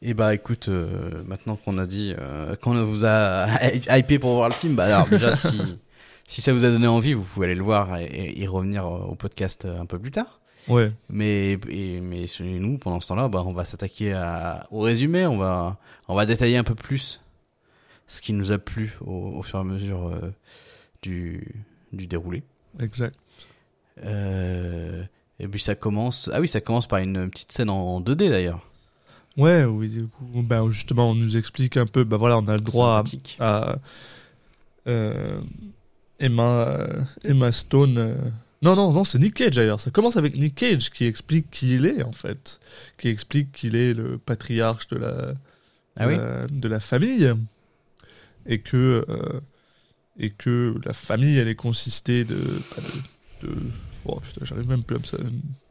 [0.03, 3.47] Et bah écoute, euh, maintenant qu'on a dit, euh, qu'on vous a
[3.99, 5.61] hypé pour voir le film, bah alors déjà si,
[6.27, 8.87] si ça vous a donné envie, vous pouvez aller le voir et, et y revenir
[8.87, 10.41] au podcast un peu plus tard.
[10.69, 10.93] Ouais.
[11.09, 15.37] Mais, et- mais nous, pendant ce temps-là, bah, on va s'attaquer à- au résumé, on
[15.39, 17.21] va, on va détailler un peu plus
[18.09, 20.33] ce qui nous a plu au, au fur et à mesure euh,
[21.03, 21.55] du,
[21.93, 22.43] du déroulé.
[22.81, 23.15] Exact.
[24.05, 25.03] Euh,
[25.39, 28.61] et puis ça commence, ah oui, ça commence par une petite scène en 2D d'ailleurs.
[29.39, 33.05] Ouais, oui, ben, justement, on nous explique un peu, bah voilà, on a le droit
[33.39, 33.77] à,
[34.87, 35.41] euh,
[36.19, 36.79] Emma,
[37.25, 38.33] Emma Stone.
[38.67, 39.81] Non, non, non, c'est Nick Cage d'ailleurs.
[39.81, 42.61] Ça commence avec Nick Cage qui explique qui il est en fait,
[42.99, 45.35] qui explique qu'il est le patriarche de la,
[45.97, 46.15] Ah oui.
[46.19, 47.33] euh, de la famille
[48.47, 49.41] et que euh,
[50.19, 53.55] et que la famille elle est consistée de de, de
[54.05, 55.19] oh putain j'arrive même plus à me sa-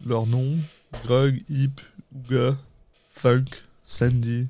[0.05, 0.57] leur nom
[1.03, 1.81] Grug, Hip,
[2.29, 2.57] Uga,
[3.13, 3.45] Funk,
[3.83, 4.47] Sandy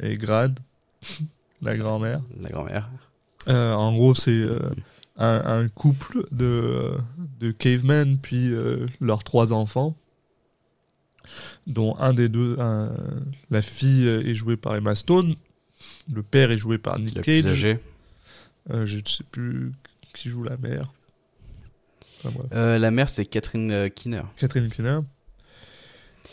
[0.00, 0.58] et Grad
[1.62, 2.88] la grand-mère La grand-mère.
[3.48, 4.30] euh, en gros, c'est
[5.18, 6.96] un, un couple de,
[7.40, 9.96] de cavemen, puis euh, leurs trois enfants,
[11.66, 12.94] dont un des deux, un-
[13.50, 15.36] la fille est jouée par Emma Stone,
[16.12, 17.78] le père est joué par Nick Cage, âgé.
[18.70, 19.72] Euh, je ne sais plus
[20.14, 20.92] qui joue la mère.
[22.18, 22.46] Enfin, bref.
[22.52, 24.22] Euh, la mère, c'est Catherine euh, Keener.
[24.36, 25.00] Catherine Keener.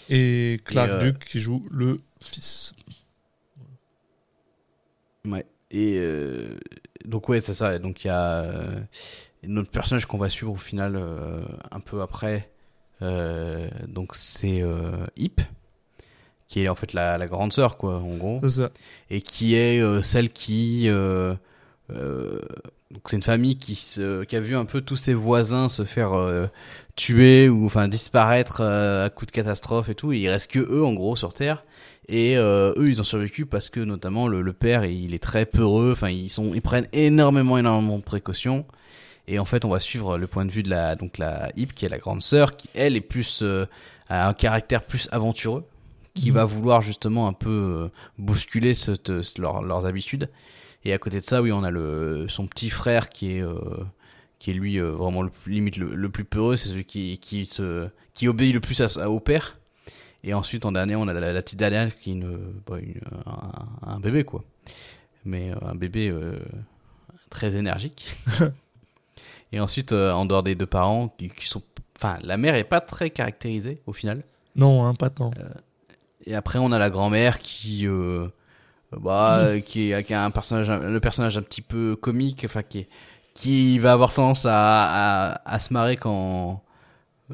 [0.09, 2.73] Et Clark Et, euh, Duke qui joue le fils.
[5.25, 5.45] Ouais.
[5.73, 6.55] Et euh,
[7.03, 7.77] donc ouais, c'est ça.
[7.79, 8.79] Donc il y a euh,
[9.43, 12.49] notre personnage qu'on va suivre au final euh, un peu après.
[13.01, 14.63] donc c'est
[15.17, 15.41] Hip,
[16.47, 18.69] qui est en fait la, la grande sœur quoi, en gros, C'est ça.
[19.09, 21.33] et qui est euh, celle qui euh,
[21.91, 22.39] euh,
[22.91, 25.83] donc c'est une famille qui se, qui a vu un peu tous ses voisins se
[25.83, 26.11] faire
[26.95, 30.13] tuer ou enfin disparaître à coup de catastrophe et tout.
[30.13, 31.65] Et il reste que eux en gros sur Terre.
[32.09, 35.45] Et euh, eux, ils ont survécu parce que notamment le, le père, il est très
[35.45, 35.91] peureux.
[35.93, 38.65] Enfin, ils sont, ils prennent énormément, énormément de précautions.
[39.27, 41.67] Et en fait, on va suivre le point de vue de la, donc la Hip,
[41.73, 43.65] qui est la grande sœur, qui elle est plus euh,
[44.09, 45.63] a un caractère plus aventureux,
[46.13, 46.35] qui Mhm.
[46.35, 47.87] va vouloir justement un peu euh,
[48.17, 50.29] bousculer cette, ce- leur- leurs habitudes.
[50.83, 53.43] Et à côté de ça, oui, on a le son petit frère qui est
[54.39, 57.87] qui est lui vraiment le limite le, le plus peureux, c'est celui qui qui se
[58.13, 59.57] qui obéit le plus à, à- au père.
[60.23, 63.01] Et ensuite, en dernier, on a la, la petite dernière qui est une, bah, une-
[63.25, 64.43] un, un bébé, quoi.
[65.25, 66.39] Mais euh, un bébé euh,
[67.29, 68.15] très énergique.
[69.51, 71.61] Et ensuite, euh, en dehors des deux parents, qui, qui sont.
[71.97, 74.23] Enfin, la mère est pas très caractérisée au final.
[74.55, 75.31] Non, hein, pas tant.
[76.25, 77.85] Et après, on a la grand-mère qui.
[77.87, 78.27] euh,
[78.97, 82.79] bah, qui, est- qui a un personnage, le personnage un petit peu comique, enfin, qui,
[82.79, 82.87] est-
[83.33, 84.53] qui va avoir tendance à,
[85.33, 86.61] à, à se marrer quand.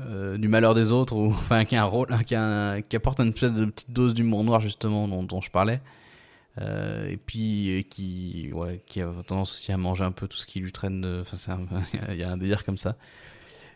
[0.08, 3.92] Euh, du malheur des autres, ou enfin, qui a un rôle, qui, apporte une petite
[3.92, 5.82] dose d'humour noir, justement, dont, je parlais.
[6.60, 10.60] Euh, et puis euh, qui, a tendance aussi à manger un peu tout ce qui
[10.60, 11.22] lui traîne.
[11.22, 11.60] Enfin,
[12.10, 12.96] il y a un délire comme ça.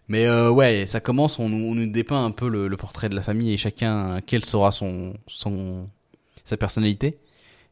[0.09, 3.57] Mais ouais, ça commence, on, nous- dépeint un peu le, portrait de la famille et
[3.57, 5.13] chacun quelle sera son,
[6.45, 7.19] sa personnalité.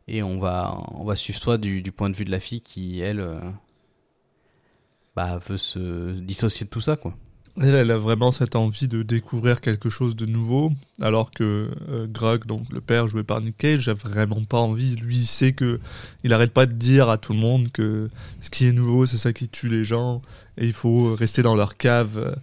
[0.08, 3.02] Et on va on va suivre toi du, point de vue de la fille qui
[3.02, 3.26] elle
[5.16, 7.14] bah veut se dissocier de tout ça quoi.
[7.64, 12.46] Elle, a vraiment cette envie de découvrir quelque chose de nouveau, alors que euh, Greg,
[12.46, 14.96] donc le père joué par Nick Cage, a vraiment pas envie.
[14.96, 15.80] Lui, il sait que
[16.24, 18.10] il arrête pas de dire à tout le monde que
[18.42, 20.22] ce qui est nouveau, c'est ça qui tue les gens,
[20.58, 22.36] et il faut rester dans leur cave euh,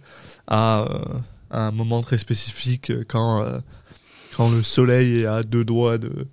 [0.47, 1.03] à, euh,
[1.49, 3.59] à un moment très spécifique quand euh,
[4.37, 6.27] quand le soleil est à deux doigts de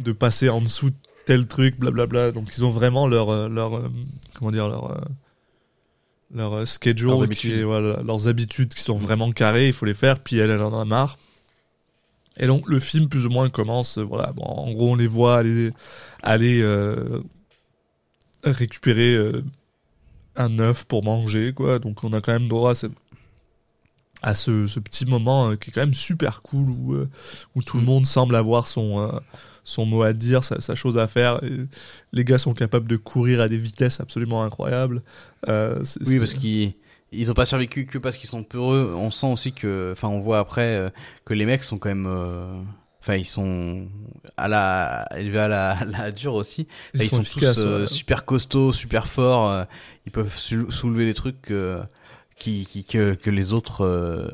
[0.00, 2.32] de passer en dessous de tel truc, blablabla.
[2.32, 3.88] Donc ils ont vraiment leur leur
[4.34, 5.00] comment dire leur
[6.34, 9.94] leur euh, schedule, Leurs qui voilà, leurs habitudes qui sont vraiment carrées, il faut les
[9.94, 11.18] faire, puis elle, elle en a marre.
[12.38, 15.06] Et donc le film plus ou moins commence, euh, voilà, bon, en gros on les
[15.06, 15.70] voit aller,
[16.22, 17.20] aller euh,
[18.44, 19.44] récupérer euh,
[20.36, 21.78] un œuf pour manger, quoi.
[21.78, 22.92] Donc on a quand même droit à, cette-
[24.22, 26.96] à ce, ce petit moment euh, qui est quand même super cool où,
[27.54, 29.20] où tout le monde semble avoir son,
[29.64, 31.42] son mot à dire, sa, sa chose à faire.
[31.44, 31.52] Et
[32.12, 35.02] les gars sont capables de courir à des vitesses absolument incroyables.
[35.48, 36.74] Euh, Oui, parce qu'ils
[37.12, 38.92] ils ont pas survécu que parce qu'ils sont peureux.
[38.96, 40.90] On sent aussi que, enfin, on voit après euh,
[41.24, 42.60] que les mecs sont quand même, euh,
[43.00, 43.86] enfin, ils sont
[44.36, 46.66] à la élevés à la, à la dure aussi.
[46.94, 47.86] Ils, sont, tous ouais.
[47.86, 49.66] super costauds, super forts.
[50.06, 51.82] ils peuvent sou- soulever des trucs euh,
[52.36, 54.32] qui, qui- que, que les autres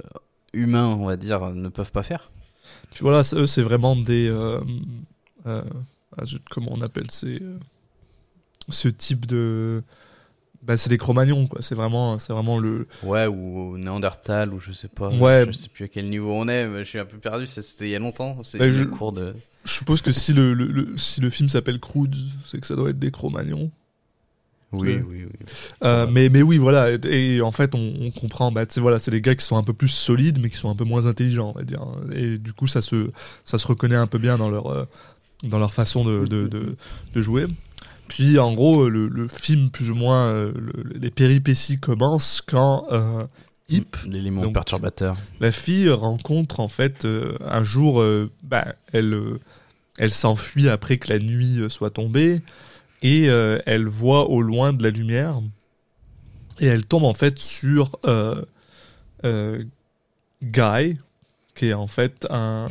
[0.55, 2.31] humains, on va dire, ne peuvent pas faire.
[2.91, 4.29] Puis voilà, eux, c'est vraiment des.
[5.49, 5.63] Euh,
[6.21, 7.59] euh, comment on appelle ces, euh,
[8.69, 9.83] ce type de.
[10.63, 11.63] Bah, c'est des Cro-Magnons, quoi.
[11.63, 12.87] C'est vraiment, c'est vraiment le.
[13.03, 15.09] Ouais, ou Néandertal, ou je sais pas.
[15.09, 15.45] Ouais.
[15.47, 17.47] Je sais plus à quel niveau on est, mais je suis un peu perdu.
[17.47, 18.39] C'était il y a longtemps.
[18.43, 19.35] C'est Bah, je- cours de.
[19.65, 22.09] Je suppose que si le, le, le- si le film s'appelle Croods,
[22.47, 23.71] c'est que ça doit être des Cro-Magnons.
[24.73, 25.05] Oui, Ouais.
[25.09, 25.47] oui, oui.
[25.83, 26.91] Euh, mais, mais oui, voilà.
[26.93, 28.51] Et, et en fait, on, on comprend.
[28.53, 30.75] Bah, voilà, c'est des gars qui sont un peu plus solides, mais qui sont un
[30.77, 31.83] peu moins intelligents, on va dire.
[32.15, 33.11] Et du coup, ça se,
[33.45, 34.85] ça se reconnaît un peu bien dans leur, euh,
[35.45, 36.77] dans leur façon de, de, de,
[37.15, 37.47] de jouer.
[38.09, 42.87] Puis, en gros, le, le film, plus ou moins, euh, le- les péripéties commencent quand
[42.91, 43.23] euh,
[43.69, 45.17] Hip, L'élément perturbateur.
[45.41, 49.39] la fille rencontre en fait euh, un jour, euh, bah, elle, euh,
[49.99, 52.41] elle s'enfuit après que la nuit euh, soit tombée
[53.03, 55.43] et euh, elle voit au loin de la lumière
[56.61, 58.43] et elle tombe en fait sur euh,
[59.25, 59.63] euh,
[60.43, 60.97] Guy,
[61.55, 62.69] qui est en fait un,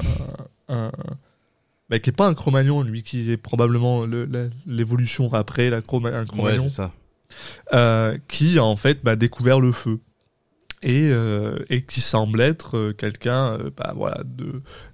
[0.68, 0.92] un
[1.90, 4.06] bah, qui est pas un Cro-Magnon, lui, qui est probablement
[4.66, 6.92] l'évolution après la Chroma- un Cro-Magnon ça.
[7.74, 10.00] euh, qui a en fait bah, découvert le feu
[10.84, 14.22] et, euh, et qui semble être euh, quelqu'un bah, voilà,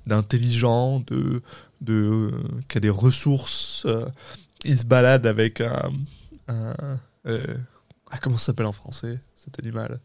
[0.07, 1.41] d'intelligent, de,
[1.81, 2.31] de
[2.67, 3.85] qui a des ressources.
[4.63, 5.91] il se balade avec un,
[6.47, 6.73] un
[7.25, 9.19] ah, comment ça s'appelle en français?
[9.35, 9.99] Cet animal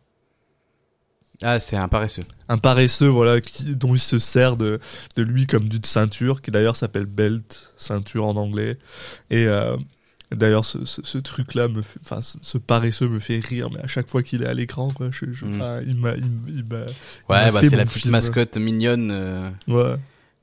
[1.42, 2.22] Ah, c'est un paresseux.
[2.48, 4.80] un paresseux voilà qui, dont il se sert de,
[5.16, 8.76] de lui comme d'une ceinture qui d'ailleurs s'appelle belt ceinture en anglais
[9.30, 9.76] et euh,
[10.32, 13.86] d'ailleurs ce, ce, truc là me fait ce, ce paresseux me fait rire mais à
[13.86, 15.82] chaque fois qu'il est à l'écran quoi je, je- Mm.
[15.86, 16.14] il m'a
[17.28, 18.12] Ouais, bah, c'est la petite film.
[18.12, 19.94] mascotte mignonne euh, ouais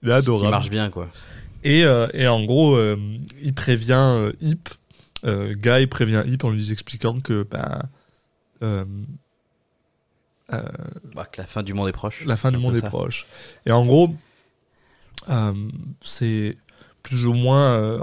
[0.02, 1.10] il est qui adorable marche bien, quoi.
[1.66, 2.96] et, euh, et en gros euh,
[3.44, 4.70] il prévient Hip
[5.26, 7.84] Guy prévient Hip en lui expliquant que bah
[10.54, 10.62] euh,
[11.14, 12.24] Bah, que la fin du monde est proche.
[12.26, 12.90] La fin du monde est ça.
[12.90, 13.26] proche.
[13.66, 14.14] Et en gros,
[15.30, 15.54] euh,
[16.02, 16.56] c'est
[17.04, 18.00] plus ou moins euh,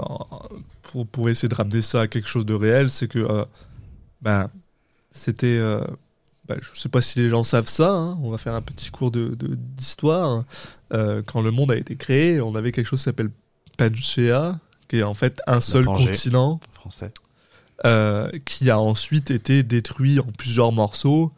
[0.81, 3.45] pour, pour essayer de ramener ça à quelque chose de réel, c'est que
[4.21, 4.49] ben
[5.11, 5.59] c'était
[6.47, 8.91] ben, je sais pas si les gens savent ça, hein, on va faire un petit
[8.91, 10.43] cours de de- d'histoire.
[10.93, 13.31] Euh, quand le monde a été créé, on avait quelque chose qui s'appelle
[13.77, 17.11] Pangea, qui est en fait un seul continent Français.
[18.45, 21.31] qui a ensuite été détruit en plusieurs morceaux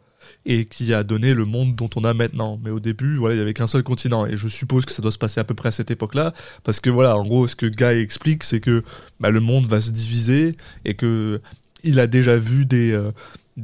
[0.44, 2.60] et qui a donné le monde dont on a maintenant.
[2.62, 5.02] Mais au début, voilà, il y avait qu'un seul continent et je suppose que ça
[5.02, 6.32] doit se passer à peu près à cette époque-là
[6.64, 8.82] parce que voilà, en gros, ce que Guy explique, c'est que
[9.20, 11.40] bah, le monde va se diviser et que
[11.82, 13.10] il a déjà vu des euh,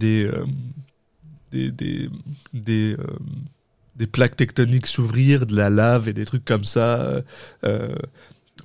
[0.02, 0.46] euh,
[1.52, 2.08] des des
[2.52, 3.06] des, euh,
[3.96, 7.22] des plaques tectoniques s'ouvrir, de la lave et des trucs comme ça.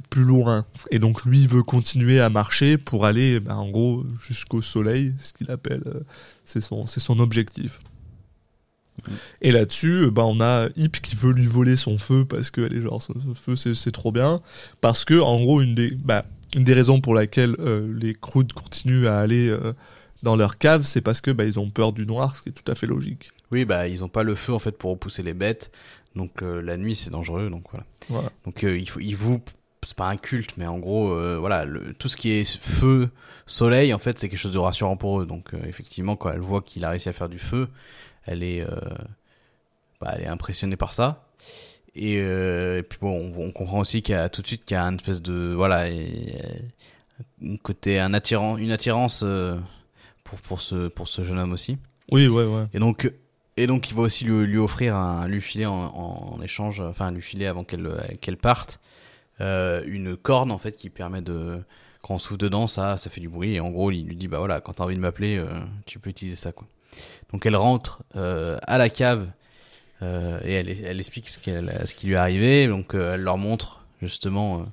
[0.10, 0.66] Plus loin.
[0.92, 5.34] Et donc lui veut continuer à marcher pour aller bah, en gros jusqu'au soleil ce
[5.34, 6.02] qu'il appelle euh,
[6.46, 7.80] c'est son son objectif.
[9.42, 12.82] Et là-dessus bah on a Hip qui veut lui voler son feu parce que est
[12.82, 14.42] genre ce, feu c'est trop bien.
[14.82, 18.54] Parce que en gros une des bah, une des raisons pour laquelle euh, les Croods
[18.56, 19.74] continuent à aller euh,
[20.24, 22.54] dans leur cave c'est parce que bah, ils ont peur du noir ce qui est
[22.54, 23.32] tout à fait logique.
[23.52, 25.72] Oui, bah, ils ont pas le feu, en fait, pour repousser les bêtes.
[26.16, 27.86] Donc, euh, la nuit, c'est dangereux, donc voilà.
[28.10, 28.32] voilà.
[28.46, 29.42] Donc, il faut, ils vous,
[29.88, 33.10] c'est pas un culte, mais en gros, euh, voilà, le, tout ce qui est feu,
[33.46, 35.26] soleil, en fait, c'est quelque chose de rassurant pour eux.
[35.26, 37.70] Donc, euh, effectivement, quand elle voit qu'il a réussi à faire du feu,
[38.26, 38.68] elle est, euh,
[40.02, 41.24] bah, elle est impressionnée par ça.
[41.96, 44.76] Et, et puis bon, on, on comprend aussi qu'il y a tout de suite qu'il
[44.76, 49.24] y a une espèce de, voilà, et, euh, un côté, un attirant, une attirance
[50.24, 51.78] pour pour ce pour ce jeune homme aussi.
[52.12, 53.12] oui ouais ouais Et donc,
[53.56, 57.10] Et donc il va aussi lui, lui offrir, un, lui filer en, en échange, enfin
[57.10, 57.90] lui filer avant qu'elle
[58.22, 58.80] qu'elle parte,
[59.42, 61.60] euh, une corne en fait qui permet de
[62.02, 63.56] quand on souffle dedans, ça, ça fait du bruit.
[63.56, 65.48] Et en gros, il lui dit bah voilà, quand t'as envie de m'appeler, euh,
[65.86, 66.68] tu peux utiliser ça quoi.
[67.32, 69.28] Donc elle rentre euh, à la cave
[70.02, 70.06] et
[70.54, 72.68] elle, elle explique ce, qu'elle, ce qui lui est arrivé.
[72.68, 74.66] Donc elle leur montre justement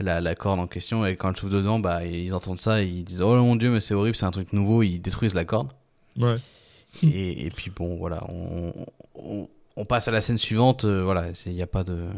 [0.00, 1.06] la, la corde en question.
[1.06, 3.70] Et quand elle souffle dedans, bah ils entendent ça et ils disent oh mon dieu,
[3.70, 4.82] mais c'est horrible, c'est un truc nouveau.
[4.82, 5.72] Ils détruisent la corde.
[6.16, 6.36] Ouais.
[7.02, 8.72] Et, et puis bon, voilà, on,
[9.14, 10.86] on, on passe à la scène suivante.
[10.86, 12.08] voilà, il n'y a pas de.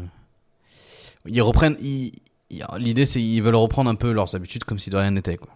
[1.27, 1.77] Ils reprennent.
[2.77, 5.37] L'idée, c'est qu'ils veulent reprendre un peu leurs habitudes comme si de rien n'était.
[5.37, 5.49] Quoi.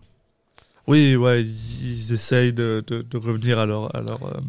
[0.87, 4.39] Oui, ouais, ils essayent de, de, de revenir à leur, à leur, euh,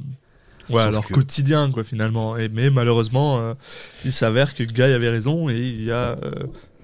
[0.71, 2.37] ouais, à Sauf leur que- quotidien, quoi, finalement.
[2.37, 3.55] Et, mais malheureusement, euh,
[4.05, 6.33] il s'avère que Guy avait raison et il y a euh,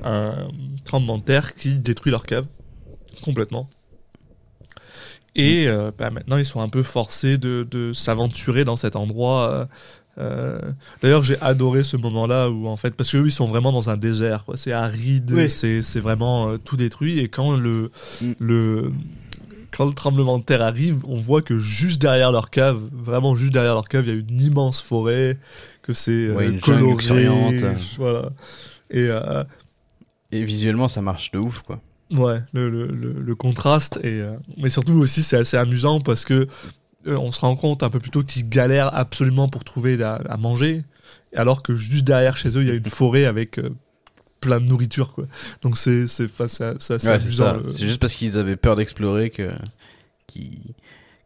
[0.03, 0.49] un
[0.85, 2.47] tremblement de terre qui détruit leur cave
[3.23, 3.69] complètement.
[5.35, 5.67] Et
[5.97, 9.67] bah, maintenant, ils sont un peu forcés de, de s'aventurer dans cet endroit.
[10.19, 10.61] Euh,
[11.03, 13.89] D'ailleurs, j'ai adoré ce moment-là où, en fait, parce que eux, ils sont vraiment dans
[13.91, 14.45] un désert.
[14.45, 14.57] quoi.
[14.57, 15.49] C'est aride, Oui.
[15.49, 17.19] c'est vraiment euh, tout détruit.
[17.19, 18.33] Et quand le, Mm.
[18.39, 18.93] le
[19.75, 23.55] quand le tremblement de terre arrive, on voit que juste derrière leur cave, vraiment juste
[23.55, 25.39] derrière leur cave, il y a une immense forêt,
[25.81, 27.29] que c'est euh, Ouais, coloré,
[27.97, 28.29] voilà.
[28.91, 29.45] Et euh,
[30.31, 31.61] Et visuellement, ça marche de ouf.
[31.63, 31.81] quoi.
[32.11, 36.27] ouais, le, le, le, le contraste et euh, mais surtout aussi c'est assez amusant parce
[36.27, 36.47] que
[37.07, 40.37] euh, on se rend compte un peu plus tôt qu'ils galèrent absolument pour trouver à
[40.37, 40.83] manger,
[41.35, 43.71] alors que juste derrière chez eux il y a une forêt avec euh,
[44.41, 45.27] plein de nourriture quoi.
[45.63, 46.27] Donc c'est c'est
[47.09, 47.19] Ouais,
[47.59, 49.51] le- C'est juste parce qu'ils avaient peur d'explorer que
[50.27, 50.75] qu'ils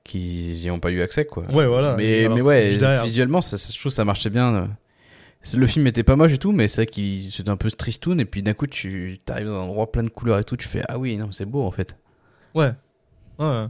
[0.04, 1.24] qu'ils n'y ont pas eu accès.
[1.24, 1.44] quoi.
[1.52, 1.96] Ouais voilà.
[1.96, 2.62] Mais, Alors mais ouais,
[3.04, 4.54] visuellement, ça, ça- je trouve que ça marchait bien.
[4.54, 4.66] euh.
[5.54, 8.18] Le film était pas moche et tout, mais c'est vrai qu'il c'était un peu tristoun.
[8.20, 10.66] Et puis d'un coup, tu arrives dans un endroit plein de couleurs et tout, tu
[10.68, 11.96] fais Ah oui, non, c'est beau en fait.
[12.54, 12.72] Ouais.
[13.38, 13.66] Ouais.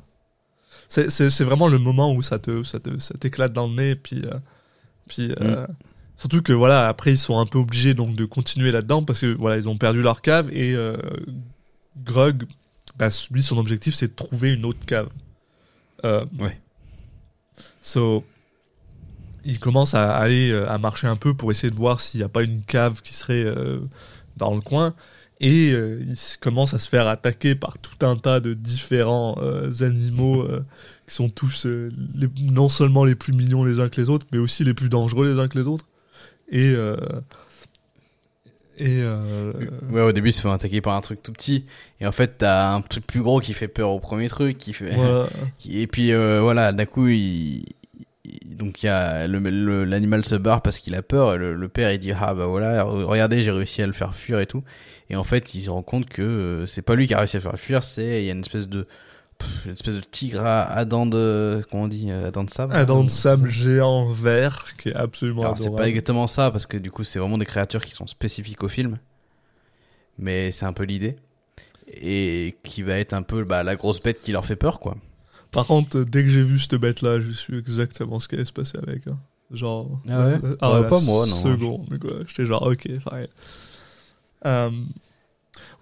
[0.88, 3.75] C'est, c'est, c'est vraiment le moment où ça te, ça te, ça t'éclate dans le
[3.75, 3.96] nez.
[3.96, 4.35] Puis, euh,
[5.09, 5.66] puis euh,
[6.16, 9.35] surtout que voilà, après ils sont un peu obligés donc de continuer là-dedans parce que
[9.35, 10.96] voilà, ils ont perdu leur cave et euh,
[12.05, 12.44] Grug,
[12.96, 15.09] bah, lui son objectif c'est de trouver une autre cave.
[16.05, 16.61] Euh, Ouais.
[17.81, 18.25] So,
[19.44, 22.29] il commence à aller à marcher un peu pour essayer de voir s'il n'y a
[22.29, 23.46] pas une cave qui serait
[24.37, 24.94] dans le coin.
[25.40, 29.70] Et euh, il commence à se faire attaquer par tout un tas de différents euh,
[29.83, 30.64] animaux euh,
[31.07, 34.27] qui sont tous euh, les- non seulement les plus mignons les uns que les autres,
[34.33, 35.85] mais aussi les plus dangereux les uns que les autres.
[36.51, 36.75] Et
[38.79, 39.03] et
[39.90, 41.64] Ouais, au début, ils se font attaquer par un truc tout petit.
[42.01, 44.59] Et en fait, t'as un truc plus gros qui fait peur au premier truc.
[44.59, 44.94] Qui fait...
[44.94, 45.27] voilà.
[45.68, 47.64] Et puis voilà, d'un coup, il...
[48.46, 51.35] donc il y a l'animal se barre parce qu'il a peur.
[51.35, 53.92] Et le, le père il dit ah bah voilà, re- regardez, j'ai réussi à le
[53.92, 54.62] faire fuir et tout.
[55.11, 57.37] Et en fait, il se rend compte que euh, c'est pas lui qui a réussi
[57.37, 58.87] à faire fuir, c'est il y a une espèce de
[59.66, 62.51] une espèce de tigre à, à dents de comment on dit euh, à dents de
[62.51, 62.75] sable.
[62.75, 66.64] un dent de sable géant vert qui est absolument Alors c'est pas exactement ça parce
[66.66, 68.99] que du coup c'est vraiment des créatures qui sont spécifiques au film,
[70.19, 71.16] mais c'est un peu l'idée
[71.88, 74.97] et qui va être un peu bah, la grosse bête qui leur fait peur quoi.
[75.53, 78.53] Par contre, dès que j'ai vu cette bête-là, je suis exactement ce qui allait se
[78.53, 79.07] passer avec.
[79.07, 79.19] hein.
[79.53, 80.01] Genre.
[80.09, 80.38] Ah ouais?
[80.61, 81.33] la- Ouais, la pas moi, non.
[81.37, 82.11] Seconde, quoi.
[82.27, 82.88] J'étais genre, ok.
[84.46, 84.70] Euh,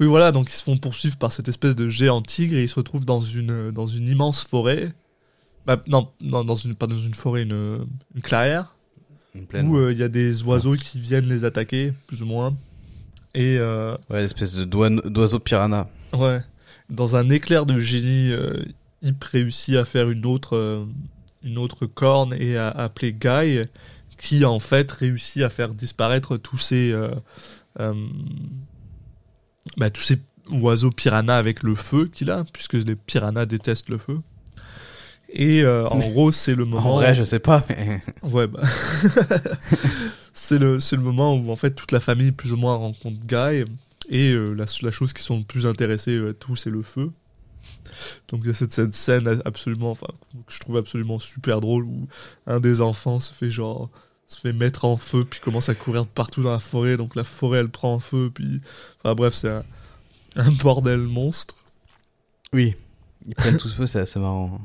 [0.01, 2.69] oui, voilà, donc ils se font poursuivre par cette espèce de géant tigre et ils
[2.69, 4.93] se retrouvent dans une, dans une immense forêt.
[5.67, 8.77] Bah, non, non, dans une, pas dans une forêt, une, une clairière
[9.35, 9.69] Une plaine.
[9.69, 12.57] où euh, il y a des oiseaux qui viennent les attaquer, plus ou moins.
[13.35, 15.89] Et euh, Ouais, l'espèce d'oiseau piranha.
[16.13, 16.41] Ouais.
[16.91, 18.63] Dans un éclair de génie, euh,
[19.03, 20.87] Hip réussit à faire une autre,
[21.43, 23.63] une autre corne et à appeler Guy,
[24.19, 26.95] qui en fait réussit à faire disparaître tous ces,
[27.77, 27.95] bah,
[29.91, 30.19] tous ces
[30.51, 34.21] oiseaux piranhas avec le feu qu'il a, puisque les piranhas détestent le feu.
[35.37, 36.95] Et euh, en gros, c'est le moment.
[36.95, 38.03] En vrai, je sais pas, mais.
[38.23, 38.61] Ouais, bah.
[40.33, 43.19] c'est le, c'est le moment où en fait toute la famille plus ou moins rencontre
[43.27, 43.65] Guy
[44.09, 46.83] et euh, la, la chose qui sont le plus intéressés euh, à tous c'est le
[46.83, 47.11] feu.
[48.29, 50.07] Donc il y a cette, cette scène absolument, enfin
[50.47, 52.09] que je trouve absolument super drôle où
[52.47, 53.91] un des enfants se fait genre
[54.27, 57.25] se fait mettre en feu puis commence à courir partout dans la forêt donc la
[57.25, 58.61] forêt elle prend en feu puis
[59.03, 59.63] enfin bref c'est un,
[60.37, 61.55] un bordel monstre.
[62.53, 62.75] Oui.
[63.27, 64.61] Ils prennent tout ce feu, c'est assez marrant.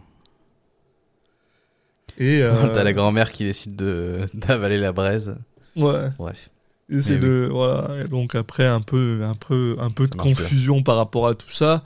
[2.18, 5.36] Et euh, T'as la grand-mère qui décide de d'avaler la braise.
[5.76, 6.10] ouais.
[6.18, 6.50] Bref.
[6.92, 10.16] Et c'est Mais de voilà et donc après un peu un peu un peu de
[10.16, 11.84] Ça confusion par rapport à tout ça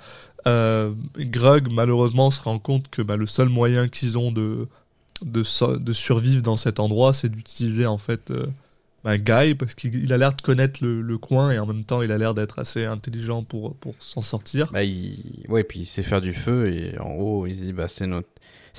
[0.47, 4.69] euh, Grug malheureusement se rend compte que bah, le seul moyen qu'ils ont de
[5.23, 8.45] de, so- de survivre dans cet endroit c'est d'utiliser en fait euh,
[9.03, 11.83] bah, Guy parce qu'il il a l'air de connaître le, le coin et en même
[11.83, 15.45] temps il a l'air d'être assez intelligent pour pour s'en sortir Bah, il...
[15.49, 18.07] Ouais, puis il sait faire du feu et en gros, il se dit, bah, c'est
[18.07, 18.29] notre...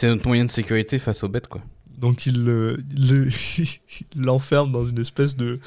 [0.02, 1.60] notre moyen de sécurité face aux bêtes, quoi.
[1.98, 3.28] Donc il le- il le-
[3.58, 5.60] il l'enferme dans une espèce de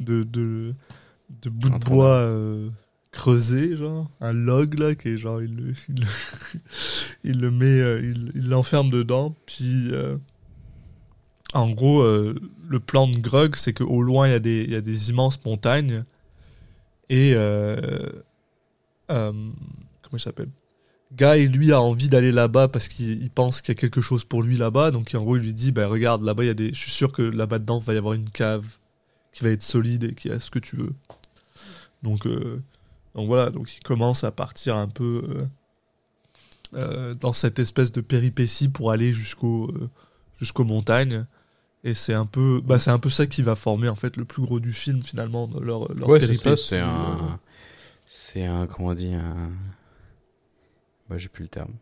[0.00, 0.74] de, de,
[1.42, 2.68] de bout de bois euh,
[3.14, 5.72] creusé, genre un log là qui est genre il le,
[7.24, 10.16] il le, met, euh, il l'enferme dedans, puis euh,
[11.54, 12.34] en gros euh,
[12.68, 15.10] le plan de Grug c'est qu'au loin il y a des il y a des
[15.10, 16.04] immenses montagnes
[17.08, 17.34] et
[19.08, 19.32] comment
[20.12, 20.50] il s'appelle?
[21.12, 24.24] Guy, lui, a envie d'aller là-bas parce qu'il il pense qu'il y a quelque chose
[24.24, 24.90] pour lui là-bas.
[24.90, 26.72] Donc, en gros, il lui dit bah, Regarde, là-bas, il y a des.
[26.72, 28.66] Je suis sûr que là-bas dedans, il va y avoir une cave
[29.32, 30.92] qui va être solide et qui a ce que tu veux.
[32.02, 32.26] Donc,
[33.14, 35.44] donc voilà, donc il commence à partir un peu euh,
[36.74, 39.88] euh, dans cette espèce de péripétie pour aller jusqu'au, euh,
[40.38, 41.26] jusqu'aux montagnes.
[41.84, 44.24] Et c'est un peu, bah, c'est un peu ça qui va former en fait le
[44.24, 46.56] plus gros du film finalement, leur, leur Ouais, péripétie.
[46.56, 47.38] c'est un.
[48.06, 48.66] C'est un.
[48.66, 49.50] Comment on dit un...
[51.08, 51.72] Bah, j'ai plus le terme.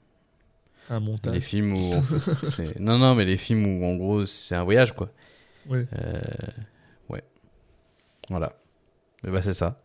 [0.90, 1.32] un montage.
[1.34, 1.92] Les films où.
[1.94, 5.10] en fait, c'est- non, non, mais les films où en gros c'est un voyage quoi.
[5.68, 5.86] Ouais.
[5.98, 6.20] Euh,
[7.08, 7.22] Ouais.
[8.28, 8.54] Voilà.
[9.24, 9.81] Et bah, c'est ça.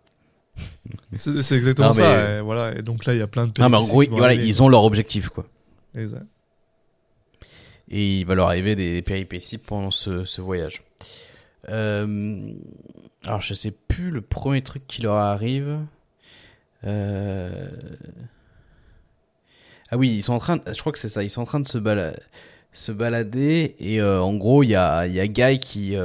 [1.16, 2.38] C'est exactement Non, mais- ça.
[2.38, 2.78] Et voilà.
[2.78, 4.70] Et donc là, il y a plein de Non, mais en gros, voilà, ils ont
[4.70, 5.46] leur objectif quoi.
[5.96, 6.26] Exact.
[7.90, 10.84] Et il va leur arriver des péripéties pendant ce, ce voyage.
[11.70, 12.52] Euh,
[13.26, 15.80] alors, je sais plus le premier truc qui leur arrive.
[16.86, 17.70] Euh,
[19.90, 20.58] Ah oui, ils sont en train.
[20.58, 21.24] de- Je crois que c'est ça.
[21.24, 22.18] Ils sont en train de se, bala-
[22.74, 25.96] se balader et euh, en gros, il y a, il y a Guy qui.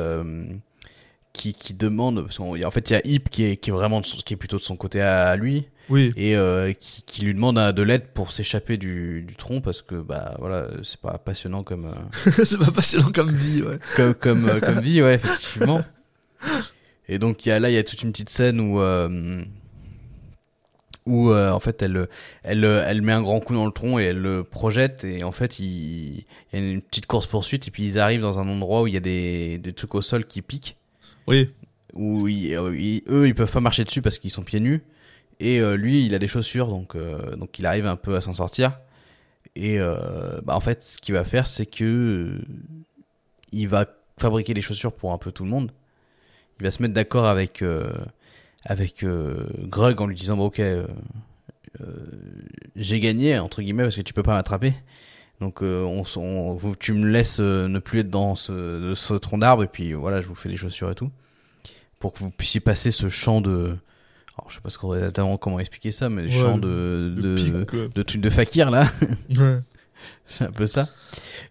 [1.33, 3.73] Qui, qui demande, parce qu'en- en fait il y a Hip qui est, qui est
[3.73, 6.13] vraiment de son- qui est plutôt de son côté à lui, Oui.
[6.15, 9.81] et euh, qui, qui lui demande euh, de l'aide pour s'échapper du, du tronc parce
[9.81, 11.95] que bah voilà c'est pas passionnant comme euh,
[12.45, 13.79] c'est pas passionnant comme vie, ouais.
[13.97, 15.81] comme comme, euh, comme vie ouais effectivement
[17.09, 18.79] et donc y a là il y a toute une petite scène où
[21.07, 22.09] où en fait elle
[22.45, 25.33] elle elle met un grand coup dans le tronc et elle le projette et en
[25.33, 28.49] fait il, il y a une petite course poursuite et puis ils arrivent dans un
[28.49, 30.77] endroit où il y a des, des trucs au sol qui piquent
[31.27, 31.51] Oui.
[31.95, 34.81] où ils- euh, ils- eux ils peuvent pas marcher dessus parce qu'ils sont pieds nus.
[35.41, 38.21] Et euh, lui il a des chaussures donc euh, donc il arrive un peu à
[38.21, 38.79] s'en sortir.
[39.57, 42.41] Et bah en fait ce qu'il va faire c'est que
[43.53, 43.87] il va
[44.19, 45.73] fabriquer les chaussures pour un peu tout le monde.
[46.61, 47.63] Il va se mettre d'accord avec
[48.65, 50.63] avec Grug en lui disant ok
[52.77, 54.73] j'ai gagné entre guillemets parce que tu peux pas m'attraper
[55.43, 59.39] donc euh, on, on- tu me laisses euh, ne plus être dans ce, ce tronc
[59.39, 61.11] d'arbre et puis voilà je vous fais les chaussures et tout
[61.99, 63.77] pour que vous puissiez passer ce champ de
[64.39, 67.35] alors, je sais pas ce qu'on exactement comment expliquer ça mais Ouais, champ de de,
[67.65, 68.87] pic, de trucs de fakir là
[69.31, 69.59] Ouais.
[70.27, 70.89] c'est un peu ça.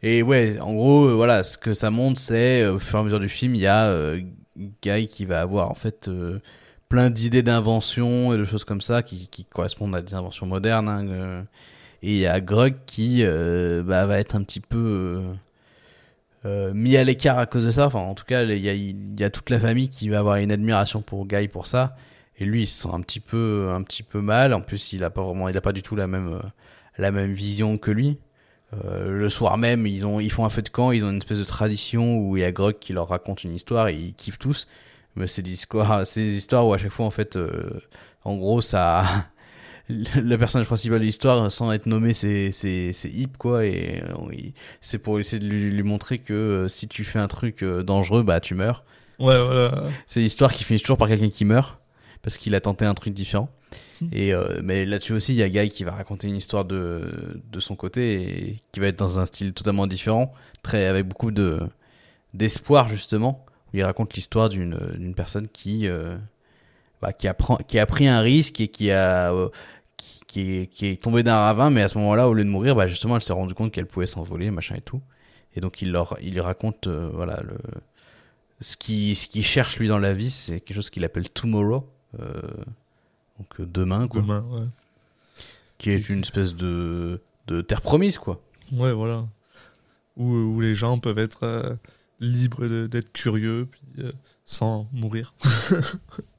[0.03, 3.01] Et ouais, en gros, euh, voilà, ce que ça montre, c'est euh, au fur et
[3.01, 4.19] à mesure du film, il y a euh,
[4.83, 6.39] Guy qui va avoir en fait euh,
[6.89, 10.89] plein d'idées d'inventions et de choses comme ça qui, qui correspondent à des inventions modernes.
[10.89, 11.41] hein, euh,
[12.03, 15.33] et il y a Grug qui euh, bah, va être un petit peu euh,
[16.45, 17.87] euh, mis à l'écart à cause de ça.
[17.87, 20.19] Enfin, en tout cas, il y a, il y a toute la famille qui va
[20.19, 21.95] avoir une admiration pour Guy pour ça.
[22.37, 24.53] Et lui, il se sent un petit peu, un petit peu mal.
[24.53, 26.41] En plus, il a pas vraiment, il a pas du tout la même,
[26.97, 28.17] la même vision que lui.
[28.73, 31.17] Euh, le soir même, ils ont, ils font un feu de camp, ils ont une
[31.17, 34.13] espèce de tradition où il y a Grog qui leur raconte une histoire et ils
[34.13, 34.67] kiffent tous.
[35.15, 37.81] Mais c'est des histoires, c'est des histoires où à chaque fois, en fait, euh,
[38.23, 39.03] en gros, ça,
[40.15, 42.51] le personnage principal de l'histoire, sans être nommé, c'est,
[43.05, 44.35] Hip, quoi, et euh,
[44.81, 47.83] c'est pour essayer de lui, lui montrer que euh, si tu fais un truc euh,
[47.83, 48.83] dangereux, bah, tu meurs.
[49.19, 49.83] Ouais, voilà.
[50.07, 51.77] C'est l'histoire qui finit toujours par quelqu'un qui meurt
[52.23, 53.49] parce qu'il a tenté un truc différent.
[54.11, 57.39] Et euh, mais là-dessus aussi, il y a Guy qui va raconter une histoire de
[57.51, 61.29] de son côté et qui va être dans un style totalement différent, très avec beaucoup
[61.29, 61.59] de
[62.33, 63.45] d'espoir justement.
[63.73, 65.87] Où il raconte l'histoire d'une d'une personne qui
[67.01, 69.49] bah, qui apprend qui a pris un risque et qui a euh,
[70.31, 72.49] qui, qui est, qui est tombée d'un ravin, mais à ce moment-là, au lieu de
[72.49, 75.01] mourir, bah justement, elle s'est rendue compte qu'elle pouvait s'envoler, machin et tout.
[75.55, 77.57] Et donc il leur il lui raconte euh, voilà le
[78.61, 81.89] ce qui ce qu'il cherche lui dans la vie, c'est quelque chose qu'il appelle tomorrow.
[82.19, 82.41] Euh,
[83.37, 84.65] donc euh, demain quoi Demain, ouais.
[85.77, 88.41] qui est une espèce de, de terre promise, quoi.
[88.71, 89.25] Ouais, voilà.
[90.15, 91.75] Où, où les gens peuvent être euh,
[92.21, 93.81] libres d'être curieux, puis
[94.45, 95.33] sans mourir.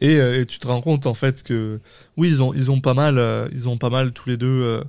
[0.00, 1.80] et, euh, et tu te rends compte en fait que
[2.16, 4.82] oui, ils ont, ils ont pas mal, euh, ils ont pas mal tous les deux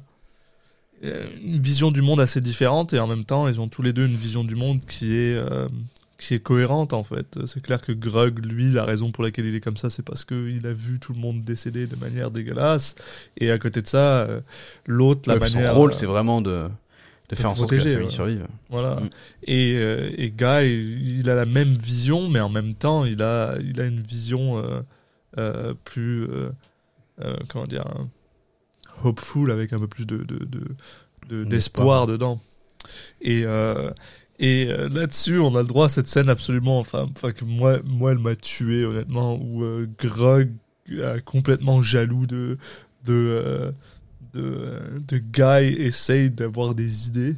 [1.04, 3.91] euh, une vision du monde assez différente et en même temps, ils ont tous les
[3.91, 5.38] deux une vision du monde qui est
[6.17, 7.39] qui est cohérente en fait.
[7.45, 10.23] C'est clair que Grug, lui, la raison pour laquelle il est comme ça, c'est parce
[10.23, 12.96] qu'il a vu tout le monde décéder de manière dégueulasse.
[13.37, 14.40] Et à côté de ça, euh,
[14.85, 15.71] l'autre, la Ouais, manière.
[15.71, 16.69] Son rôle, euh, c'est vraiment de,
[17.30, 18.10] de faire en sorte que la famille ouais.
[18.10, 18.48] survive.
[18.69, 18.96] Voilà.
[18.96, 19.10] Mm.
[19.44, 23.56] Et, euh, et Guy, il, a la même vision, mais en même temps, il a,
[23.63, 24.82] il a une vision euh,
[25.38, 26.28] euh, plus.
[27.48, 28.10] comment dire hein,
[29.04, 30.76] Hopeful, avec un peu plus de, de, de-
[31.30, 32.08] de- d'espoir D'espoir.
[32.08, 32.42] dedans.
[33.21, 33.46] Et,
[34.40, 38.19] Et là-dessus, on a le droit à cette scène absolument, enfin, que moi, moi, elle
[38.19, 39.63] m'a tué honnêtement, où
[39.98, 40.52] Grog
[41.26, 42.58] complètement jaloux de
[43.06, 43.74] de
[44.34, 47.36] de, euh, de Guy essaye d'avoir des idées,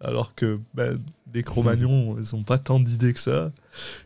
[0.00, 0.98] alors que ben,
[1.34, 3.52] les Cro-Magnons, ils ont pas tant d'idées que ça.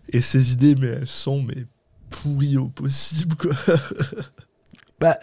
[0.09, 1.67] Et ces idées, mais elles sont mais
[2.11, 3.55] pourries au possible, quoi.
[5.01, 5.19] Bah,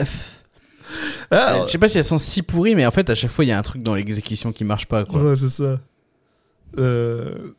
[1.32, 3.45] Ah, je sais pas si elles sont si pourries, mais en fait, à chaque fois,
[3.45, 5.24] il y a un truc dans l'exécution qui marche pas, quoi.
[5.24, 5.80] Ouais, c'est ça.
[6.78, 7.53] Euh,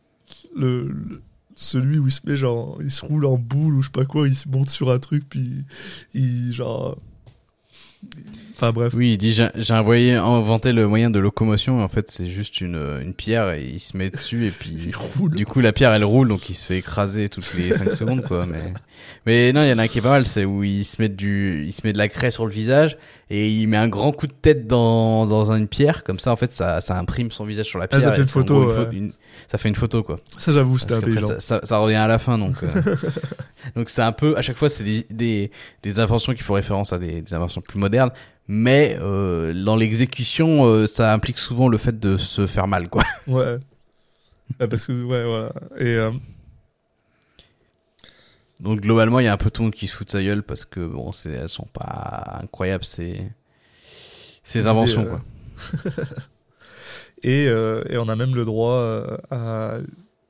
[0.55, 1.23] le, le-
[1.57, 4.05] celui où il se met genre, il se roule en boule ou je sais pas
[4.05, 5.65] quoi, il se monte sur un truc puis
[6.15, 6.97] il genre.
[8.63, 8.93] Enfin bref.
[8.95, 11.81] Oui, il dit j'ai envoyé inventé le moyen de locomotion.
[11.81, 14.71] Et en fait, c'est juste une, une pierre et il se met dessus et puis
[14.89, 15.35] Il roule.
[15.35, 18.23] du coup la pierre elle roule donc il se fait écraser toutes les 5 secondes
[18.23, 18.45] quoi.
[18.47, 18.75] Mais
[19.27, 21.01] mais non, il y en a un qui est pas mal, c'est où il se
[21.01, 22.99] met du il se met de la craie sur le visage
[23.31, 26.37] et il met un grand coup de tête dans dans une pierre comme ça en
[26.37, 28.03] fait ça ça imprime son visage sur la Ah, pierre.
[28.03, 28.89] ça fait une photo, gros ouais.
[28.93, 29.13] une-
[29.51, 30.19] ça fait une photo quoi.
[30.39, 31.27] Ça j'avoue c'était intelligent.
[31.27, 32.57] ça, ça, ça revient à la fin, donc.
[32.63, 32.97] euh,
[33.77, 35.51] donc c'est un peu, à chaque fois, c'est des, des,
[35.83, 38.11] des inventions qui font référence à des, des inventions plus modernes,
[38.49, 43.05] mais euh, dans l'exécution, euh, ça implique souvent le fait de se faire mal, quoi.
[43.27, 43.59] Ouais.
[44.59, 45.53] Ouais, parce que ouais voilà.
[45.79, 45.97] Et
[48.59, 50.23] Donc globalement, il y a un peu tout le monde qui se fout de sa
[50.23, 53.23] gueule parce que bon, c'est, elles sont pas incroyables ces,
[54.45, 55.23] ces inventions, quoi.
[57.23, 59.79] et, euh, et on a même le droit euh, à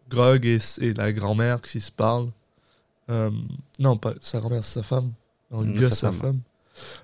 [0.09, 2.30] Grog et, et la grand-mère qui se parlent.
[3.11, 3.30] Euh,
[3.78, 5.12] non pas sa grand-mère, c'est sa femme.
[5.51, 6.41] Non, Mm, Hugo, sa sa femme.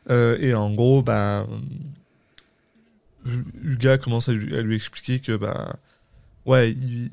[0.09, 0.37] femme.
[0.41, 1.47] Et en gros, ben,
[3.63, 5.75] Huga commence à lui, à lui expliquer que, ben,
[6.45, 7.11] ouais, ils,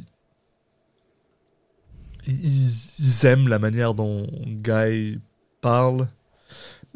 [2.28, 5.20] ils, ils aiment la manière dont Guy
[5.62, 6.08] parle.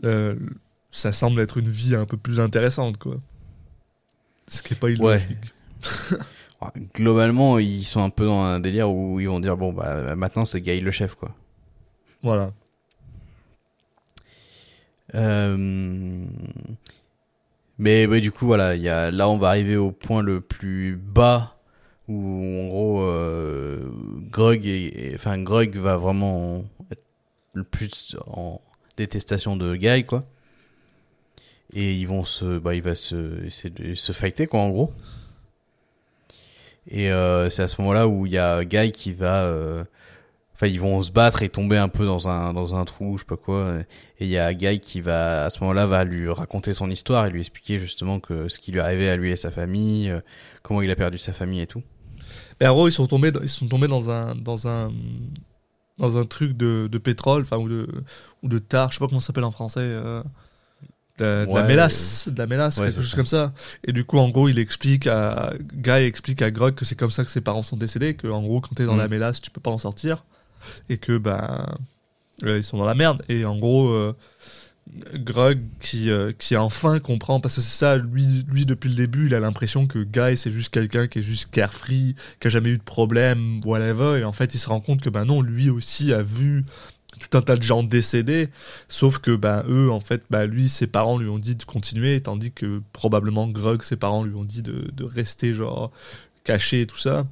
[0.03, 0.36] Euh,
[0.91, 3.17] ça semble être une vie un peu plus intéressante, quoi.
[4.47, 5.28] Ce qui est pas illogique.
[5.30, 5.38] Ouais,
[6.95, 10.43] Globalement, ils sont un peu dans un délire où ils vont dire bon bah maintenant
[10.45, 11.36] c'est Guy le chef quoi.
[12.23, 12.51] Voilà.
[15.15, 16.25] Euh,
[17.78, 19.11] Mais ouais, du coup, voilà, il y a...
[19.11, 21.57] là, on va arriver au point le plus bas
[22.07, 23.89] où, en gros, euh,
[24.32, 25.11] Grog, et...
[25.15, 27.03] enfin, Grog va vraiment être
[27.53, 28.61] le plus en
[28.97, 30.25] détestation de Guy, quoi.
[31.73, 34.93] Et ils vont se, bah, il va se, essayer de se fighter, quoi, en gros.
[36.88, 39.83] Et euh, c'est à ce moment-là où il y a Guy qui va, euh,
[40.55, 43.23] enfin, ils vont se battre et tomber un peu dans un, dans un trou, je
[43.23, 43.79] sais pas quoi.
[44.19, 47.25] Et il y a Guy qui va, à ce moment-là, va lui raconter son histoire
[47.25, 50.21] et lui expliquer justement que ce qui lui arrivait à lui et sa famille, euh,
[50.63, 51.83] comment il a perdu sa famille et tout.
[52.61, 54.91] Et en gros, ils sont tombés, ils sont tombés dans un, dans un,
[55.97, 57.88] dans un truc de, de pétrole, enfin ou de,
[58.43, 59.85] ou de tar, je sais pas comment ça s'appelle en français,
[61.18, 63.18] de, la- mélasse, de la mélasse, ouais, quelque chose ça.
[63.18, 63.53] comme ça.
[63.86, 67.11] Et du coup, en gros, il explique à, Guy explique à Grog que c'est comme
[67.11, 68.99] ça que ses parents sont décédés, que en gros, quand t'es dans Mm.
[68.99, 70.24] la mélasse, tu peux pas en sortir,
[70.89, 71.65] et que ben,
[72.43, 73.24] euh, ils sont dans la merde.
[73.30, 73.89] Et en gros.
[73.89, 74.15] euh,
[75.15, 79.28] Grog qui, euh, qui enfin comprend, parce que c'est ça, lui, lui depuis le début,
[79.28, 82.70] il a l'impression que Guy c'est juste quelqu'un qui est juste carefree, qui a jamais
[82.70, 85.70] eu de problème, whatever, et en fait il se rend compte que ben non, lui
[85.70, 86.63] aussi a vu
[87.18, 88.49] tout un tas de gens décédés,
[88.88, 92.22] sauf que ben eux, en fait, ben lui, ses parents lui ont dit de continuer,
[92.22, 95.91] tandis que probablement Grog, ses parents lui ont dit de, de rester genre
[96.43, 97.26] caché et tout ça.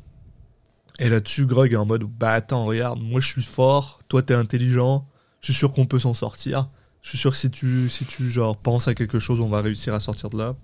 [0.99, 4.33] Et là-dessus, Grog est en mode, bah attends, regarde, moi je suis fort, toi t'es
[4.33, 5.07] intelligent,
[5.41, 6.69] je suis sûr qu'on peut s'en sortir.
[7.01, 9.61] Je suis sûr que si tu, si tu genre, penses à quelque chose, on va
[9.61, 10.55] réussir à sortir de là.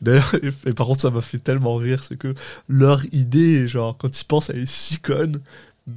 [0.00, 0.32] D'ailleurs,
[0.66, 2.34] et par contre, ça m'a fait tellement rire, c'est que
[2.68, 5.40] leur idée, genre, quand ils pensent, elle est si conne.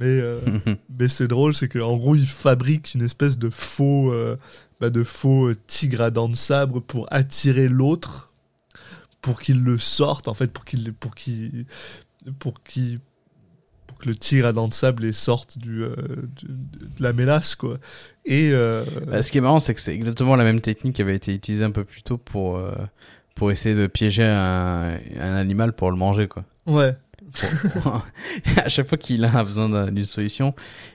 [0.00, 0.40] Mais, euh,
[0.98, 4.36] mais c'est drôle, c'est qu'en gros, ils fabriquent une espèce de faux, euh,
[4.80, 8.32] bah, de faux euh, tigre à dents de sabre pour attirer l'autre,
[9.20, 11.66] pour qu'il le sorte, en fait, pour qu'il, pour qu'il,
[12.38, 13.00] pour qu'il,
[13.86, 15.94] pour que le tigre à dents de sable les sorte du, euh,
[16.36, 17.78] du- de la mélasse, quoi.
[18.24, 21.02] Et euh, Bah, ce qui est marrant, c'est que c'est exactement la même technique qui
[21.02, 22.72] avait été utilisée un peu plus tôt pour, euh,
[23.34, 26.44] pour essayer de piéger un, un animal pour le manger, quoi.
[26.66, 26.96] ouais,
[28.56, 30.54] à chaque fois qu'il a besoin d'un- d'une solution,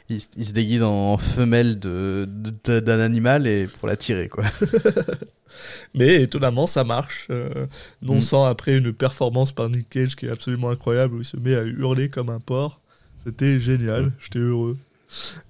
[0.10, 2.28] il, se déguise en femelle de,
[2.66, 4.46] d'un animal et pour l'attirer, quoi.
[5.94, 7.28] mais étonnamment, ça marche.
[7.30, 7.66] euh,
[8.02, 8.22] non Mm.
[8.22, 11.56] sans après une performance par Nick Cage qui est absolument incroyable, où il se met
[11.56, 12.82] à hurler comme un porc.
[13.18, 14.12] C'était génial, Mm.
[14.22, 14.78] j'étais heureux.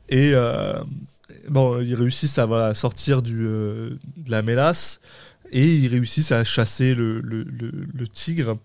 [0.09, 0.79] Et euh,
[1.49, 5.01] bon, ils réussissent à voilà, sortir du, euh, de la mélasse
[5.51, 8.57] et ils réussissent à chasser le, le, le- le tigre.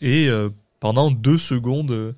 [0.00, 0.28] Et
[0.80, 2.12] pendant deux secondes, euh,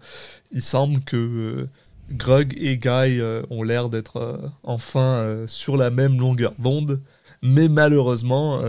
[0.53, 1.67] il semble que euh,
[2.11, 7.01] Grog et Guy euh, ont l'air d'être enfin sur la même longueur d'onde.
[7.43, 8.61] Mais malheureusement,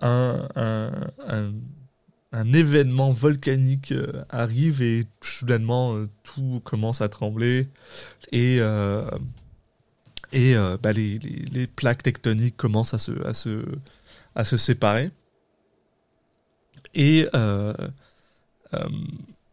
[0.00, 0.48] un,
[2.52, 3.92] événement volcanique
[4.30, 7.68] arrive et soudainement tout commence à trembler
[8.32, 8.60] et
[10.32, 13.64] et bah, les, les, plaques tectoniques commencent à se à se
[14.34, 15.10] à se séparer
[16.94, 17.28] et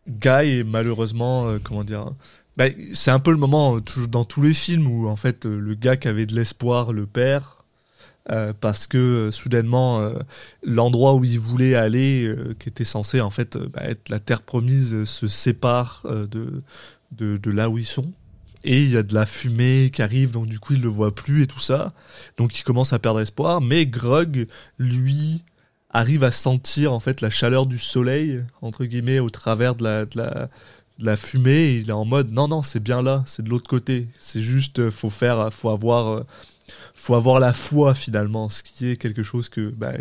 [0.07, 2.11] Guy est malheureusement euh, comment dire
[2.57, 5.59] bah, c'est un peu le moment euh, dans tous les films où en fait euh,
[5.59, 7.43] le gars qui avait de l'espoir le perd
[8.29, 10.13] euh, parce que euh, soudainement euh,
[10.63, 14.19] l'endroit où il voulait aller euh, qui était censé en fait euh, bah, être la
[14.19, 18.11] terre promise euh, se sépare euh, de, de là où ils sont.
[18.63, 21.15] Et il y a de la fumée qui arrive donc du coup il le voit
[21.15, 21.93] plus et tout ça.
[22.37, 23.59] Donc il commence à perdre espoir.
[23.59, 24.45] Mais Grog
[24.77, 25.43] lui
[25.91, 30.05] arrive à sentir en fait la chaleur du soleil entre guillemets au travers de la,
[30.05, 30.49] de la,
[30.99, 33.49] de la fumée et il est en mode non non c'est bien là c'est de
[33.49, 36.25] l'autre côté c'est juste euh, faut faire faut avoir euh,
[36.95, 39.93] faut avoir la foi finalement ce qui est quelque chose que bah,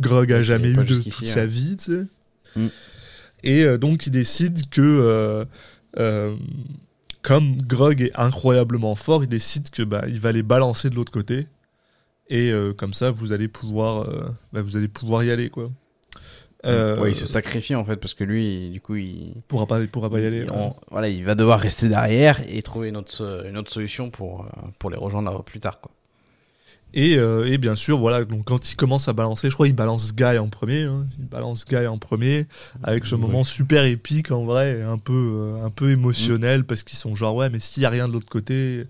[0.00, 1.26] Grog a jamais eu de toute ouais.
[1.26, 2.06] sa vie tu sais
[2.56, 2.68] Mm.
[3.44, 5.44] et euh, donc il décide que euh,
[5.98, 6.34] euh,
[7.22, 11.12] comme Grog est incroyablement fort il décide que bah, il va les balancer de l'autre
[11.12, 11.46] côté
[12.28, 15.70] et euh, comme ça vous allez pouvoir euh, bah, vous allez pouvoir y aller quoi
[16.64, 19.80] euh, Ouais, il se sacrifie en fait parce que lui, du coup, il, pourra pas
[19.80, 20.72] il pourra pas y aller ouais.
[20.90, 24.68] voilà, il va devoir rester derrière et trouver une autre, une autre solution pour, euh,
[24.78, 25.80] pour les rejoindre plus tard.
[25.80, 25.92] Quoi.
[26.94, 29.76] Et, euh, et bien sûr, voilà, donc quand il commence à balancer, je crois qu'il
[29.76, 32.46] balance Guy en premier, hein, il balance Guy en premier,
[32.82, 37.14] avec ce moment super épique en vrai, un peu, un peu émotionnel, parce qu'ils sont
[37.14, 38.84] genre, ouais, mais s'il y a rien de l'autre côté,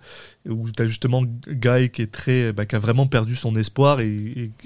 [0.48, 4.06] où t'as justement Guy qui est très, bah, qui a vraiment perdu son espoir, et,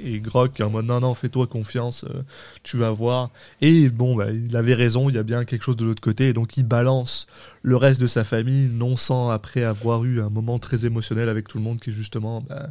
[0.03, 2.23] et, et Grog qui est en mode, non, non, fais-toi confiance, euh,
[2.63, 3.31] tu vas voir.
[3.61, 6.29] Et bon, bah, il avait raison, il y a bien quelque chose de l'autre côté,
[6.29, 7.27] et donc il balance
[7.63, 11.49] le reste de sa famille, non sans après avoir eu un moment très émotionnel avec
[11.49, 12.71] tout le monde qui justement, bah,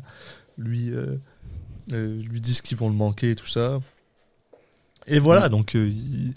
[0.58, 1.16] lui, euh,
[1.94, 3.80] euh, lui disent qu'ils vont le manquer et tout ça.
[5.08, 6.34] Et voilà, donc euh, il-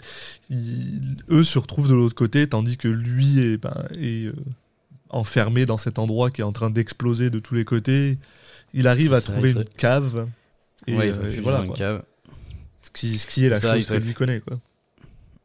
[0.49, 4.31] il- eux se retrouvent de l'autre côté, tandis que lui est, ben, est,
[5.13, 8.17] enfermé dans cet endroit qui est en train d'exploser de tous les côtés.
[8.73, 10.27] Il arrive à trouver une cave.
[10.87, 12.03] Et, ouais, il se euh, et réfugie voilà, dans une cave.
[12.81, 14.41] Ce, qui, ce qui est la Ça, il chose se que lui connaît.
[14.41, 14.59] Quoi.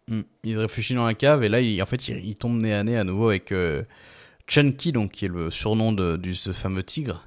[0.08, 0.22] Mm.
[0.44, 2.74] Il se réfugie dans la cave et là, il, en fait, il, il tombe nez
[2.74, 3.82] à nez à nouveau avec euh,
[4.48, 7.24] Chunky, donc qui est le surnom de, ce fameux tigre.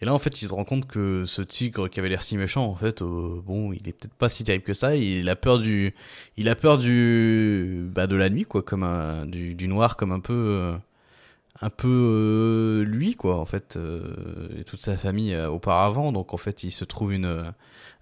[0.00, 2.36] Et là, en fait, il se rend compte que ce tigre qui avait l'air si
[2.36, 4.94] méchant, en fait, euh, bon, il est peut-être pas si terrible que ça.
[4.94, 5.94] Il a peur du,
[6.36, 10.12] il a peur du, bah, de la nuit, quoi, comme un, du, du noir, comme
[10.12, 10.76] un peu, euh,
[11.62, 16.12] un peu euh, lui, quoi, en fait, euh, et toute sa famille euh, auparavant.
[16.12, 17.52] Donc, en fait, il se trouve une,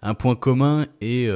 [0.02, 1.28] un point commun et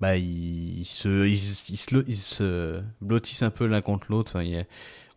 [0.00, 1.72] bah ils se ils,
[2.08, 4.64] ils se blottissent un peu l'un contre l'autre enfin, il a-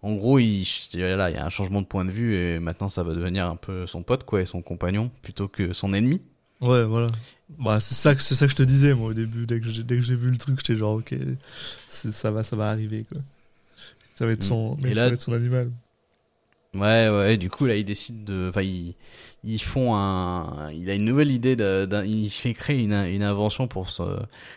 [0.04, 2.88] en gros il là il y a un changement de point de vue et maintenant
[2.88, 6.22] ça va devenir un peu son pote quoi et son compagnon plutôt que son ennemi
[6.62, 7.08] Ouais, voilà.
[7.58, 9.46] Bah, c'est ça, que- c'est ça que je te disais, moi, au début.
[9.46, 11.16] Dès que j'ai, dès que j'ai vu le truc, j'étais genre, ok,
[11.88, 13.22] ça va, ça va arriver, quoi.
[14.16, 14.86] Ça va être son, Mm.
[14.88, 15.72] Et ça va être son animal.
[16.76, 18.96] Ouais ouais du coup là il décide de enfin ils
[19.44, 23.68] ils font un il a une nouvelle idée d'un il fait créer une, une invention
[23.68, 24.04] pour se,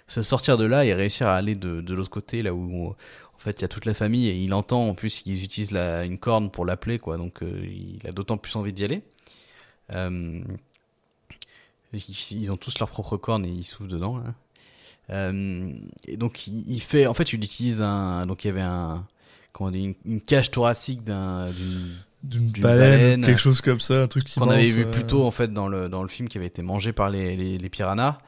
[0.08, 3.38] se sortir de là et réussir à aller de, de l'autre côté là où en
[3.38, 6.04] fait il y a toute la famille et il entend en plus qu'ils utilisent la,
[6.04, 9.02] une corne pour l'appeler quoi donc euh, il a d'autant plus envie d'y aller
[9.92, 10.42] Euh,
[11.92, 14.34] ils, ils ont tous leur propre corne et ils soufflent dedans là.
[15.10, 15.72] Euh,
[16.06, 19.06] et donc il fait en fait il utilise un donc il y avait un
[19.52, 21.46] comment on dit une, une cage thoracique d'un
[22.22, 25.30] d'une baleine, baleine, quelque chose comme ça, un truc qu'on avait vu plus tôt en
[25.32, 28.18] fait dans le dans le film qui avait été mangé par les les, les piranhas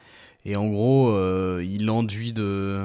[0.45, 2.83] et en gros euh, il enduit de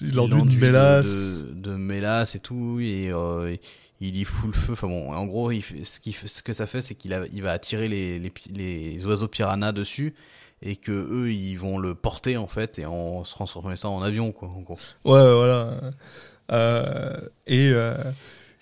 [0.00, 1.46] Il enduit de mélasse.
[1.46, 3.56] de, de mélasse et tout et euh,
[4.00, 6.52] il y fout le feu enfin bon en gros il fait, ce, qui ce que
[6.52, 10.14] ça fait c'est qu'il a- il va attirer les, les, les oiseaux piranhas dessus
[10.62, 14.02] et que eux ils vont le porter en fait et en se transformer ça en
[14.02, 15.80] avion quoi en gros Ouais, voilà.
[16.50, 17.16] Euh,
[17.46, 17.94] et euh,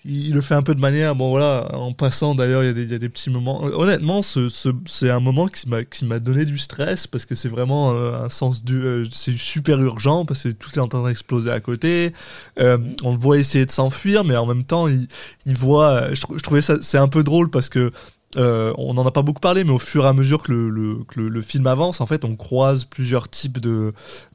[0.03, 2.93] il le fait un peu de manière, bon voilà, en passant d'ailleurs, il il y
[2.95, 3.63] a des petits moments.
[3.63, 7.91] Honnêtement, ce, ce- c'est un moment qui m'a donné du stress parce que c'est vraiment
[7.93, 9.05] euh, un sens du.
[9.11, 12.13] c'est super urgent parce que tout est en train d'exploser à côté.
[12.57, 15.07] On le voit essayer de s'enfuir, mais en même temps, il,
[15.45, 16.13] il voit.
[16.13, 16.77] Je, trou- je trouvais ça.
[16.81, 17.91] C'est un peu drôle parce que.
[18.37, 20.69] on n'en a pas beaucoup parlé, mais au fur et à mesure que le,
[21.15, 23.59] le, le, film avance, en fait, on croise plusieurs types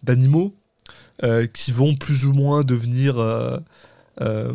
[0.03, 0.55] d'animaux
[1.23, 3.59] euh, qui vont plus ou moins devenir euh,
[4.21, 4.53] euh,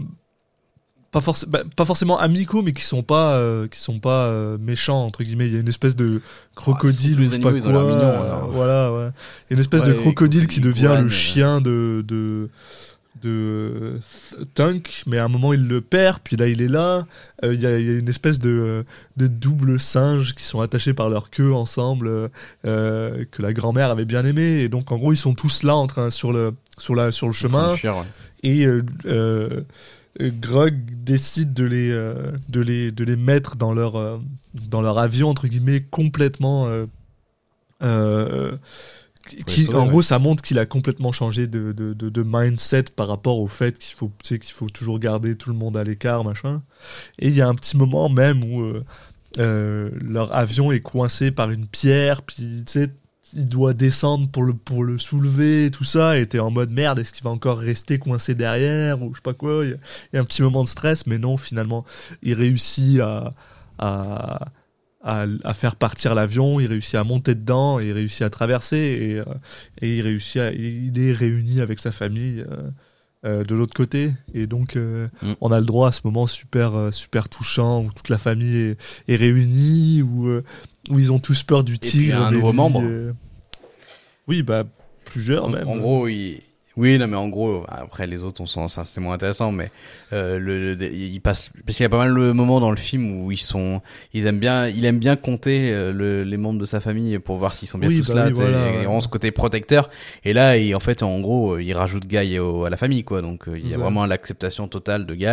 [1.12, 5.04] pas, forc- bah, pas forcément amicaux, mais qui sont pas euh, qui sont pas méchants
[5.04, 5.48] entre guillemets.
[5.48, 6.22] Il y a une espèce de
[6.56, 7.74] crocodile ou je sais pas animaux, ils ont
[8.40, 8.50] quoi.
[8.52, 9.10] voilà, ouais.
[9.50, 12.50] Il y a une espèce de Ouais, crocodile les qui devient le chien de de
[13.22, 14.00] de
[14.56, 17.06] Tunk, mais à un moment il le perd, puis là il est là.
[17.44, 18.86] Euh, Il y, a, il y a une espèce de,
[19.18, 22.30] de double singes qui sont attachés par leur queue ensemble,
[22.66, 24.62] euh, que la grand-mère avait bien aimé.
[24.62, 27.28] Et donc en gros ils sont tous là en train sur le sur la sur
[27.28, 28.04] le chemin de fuir, ouais.
[28.44, 29.62] et euh, euh,
[30.20, 34.18] Grog décide de les, euh, de les, de les mettre dans leur, euh,
[34.70, 36.68] dans leur avion, entre guillemets, complètement.
[39.28, 39.90] Qui- qui- sauver, en ouais.
[39.90, 43.48] gros, ça montre qu'il a complètement changé de, de, de, de mindset par rapport au
[43.48, 46.62] fait qu'il faut, tu sais, qu'il faut toujours garder tout le monde à l'écart, machin.
[47.20, 48.84] Et il y a un petit moment même où euh,
[49.40, 52.90] euh, leur avion est coincé par une pierre, puis tu sais,
[53.34, 57.00] il doit descendre pour le, pour le soulever, tout ça, et t'es en mode merde,
[57.00, 59.64] est-ce qu'il va encore rester coincé derrière, ou je sais pas quoi.
[59.64, 59.78] Il y, a-
[60.12, 61.86] il y a un petit moment de stress, mais non, finalement,
[62.24, 63.34] il réussit à,
[63.80, 64.48] à,
[65.04, 68.78] à, à faire partir l'avion, il réussit à monter dedans, et il réussit à traverser,
[68.78, 69.26] et, euh,
[69.82, 72.42] et il réussit à, il est réuni avec sa famille.
[72.50, 72.70] euh,
[73.24, 75.34] euh, de l'autre côté et donc euh, Mm.
[75.42, 78.58] on a le droit à ce moment super euh, super touchant où toute la famille
[78.58, 78.78] est,
[79.08, 80.44] est réunie où euh,
[80.90, 82.82] où ils ont tous peur du puis, tigre un mais nouveau lui, membre.
[82.84, 83.14] euh,
[84.28, 84.64] oui bah
[85.06, 86.42] plusieurs En, même en gros, il...
[86.78, 89.72] oui, non, mais en gros, après les autres, on sent ça, c'est moins intéressant, mais
[90.14, 92.78] euh, le, le- il passe parce qu'il y a pas mal de moments dans le
[92.78, 93.82] film où ils sont,
[94.14, 97.38] ils aiment bien, il aime bien compter euh, le- les membres de sa famille pour
[97.38, 98.26] voir s'ils sont bien Oui, tous bah là.
[98.28, 98.72] oui, voilà, ouais.
[98.78, 99.90] vraiment ce côté protecteur.
[100.24, 103.22] Et là, il, en fait, en gros, il rajoute Guy au- à la famille, quoi.
[103.22, 105.26] Donc, euh, il y a vraiment l'acceptation totale de Guy.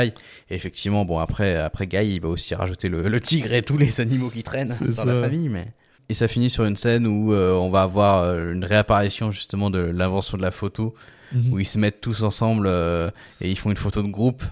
[0.51, 3.79] Et effectivement, bon, après, après Guy, il va aussi rajouter le, le tigre et tous
[3.79, 5.05] les animaux qui traînent dans ça.
[5.05, 5.67] la famille, mais.
[6.11, 9.69] Et ça finit sur une scène où euh, on va avoir euh, une réapparition justement
[9.71, 10.95] de l'invention de la photo
[11.31, 11.53] Mhm.
[11.53, 13.11] où ils se mettent tous ensemble euh,
[13.43, 14.43] et ils font une photo de groupe.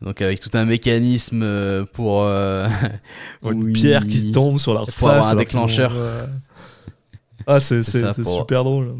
[0.00, 2.66] Donc avec tout un mécanisme euh, pour euh,
[3.44, 5.92] une pierre qui tombe sur leur face avoir un ont- déclencheur.
[5.92, 6.24] ouais.
[7.46, 8.94] ah c'est super drôle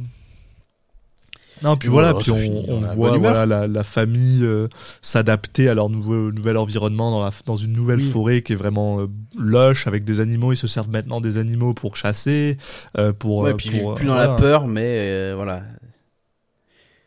[1.63, 2.33] non puis voilà, voilà, puis
[2.69, 4.69] on, voit voilà la, la famille euh,
[5.01, 8.11] s'adapter à leur nouveau nouvel environnement dans la dans une nouvelle Oui.
[8.11, 9.07] forêt qui est vraiment euh,
[9.39, 12.57] lush avec des animaux ils se servent maintenant des animaux pour chasser
[12.99, 14.33] euh, pour Ouais, euh, puis pour, plus euh, dans voilà.
[14.33, 15.63] la peur, mais voilà.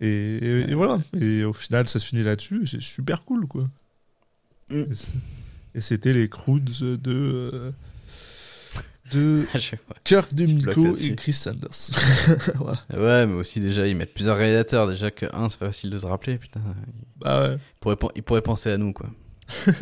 [0.02, 3.66] et, et- et voilà et au final ça se finit là-dessus c'est super cool quoi
[4.72, 4.82] Mm.
[5.76, 7.72] Et c'était les Croods de
[9.12, 9.46] de.
[10.04, 11.70] Kirk Demico et Chris Sanders.
[12.94, 14.88] Ouais, mais aussi déjà ils mettent plusieurs réalisateurs.
[14.88, 16.38] Déjà que un, c'est pas facile de se rappeler.
[16.38, 16.62] Putain,
[17.18, 17.56] Bah ouais.
[17.56, 19.10] ils pourraient, pen- ils pourraient penser à nous quoi.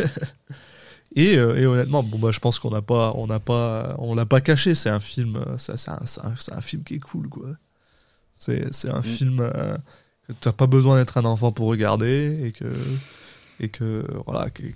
[1.15, 4.15] Et, euh, et honnêtement, bon bah je pense qu'on n'a pas, on n'a pas, on
[4.15, 4.74] l'a pas caché.
[4.74, 7.49] C'est un film, euh, c'est un, film qui est cool quoi.
[8.36, 9.78] C'est, un film euh,
[10.28, 12.65] que t'as pas besoin d'être un enfant pour regarder et que,
[13.59, 14.74] et que voilà, qui,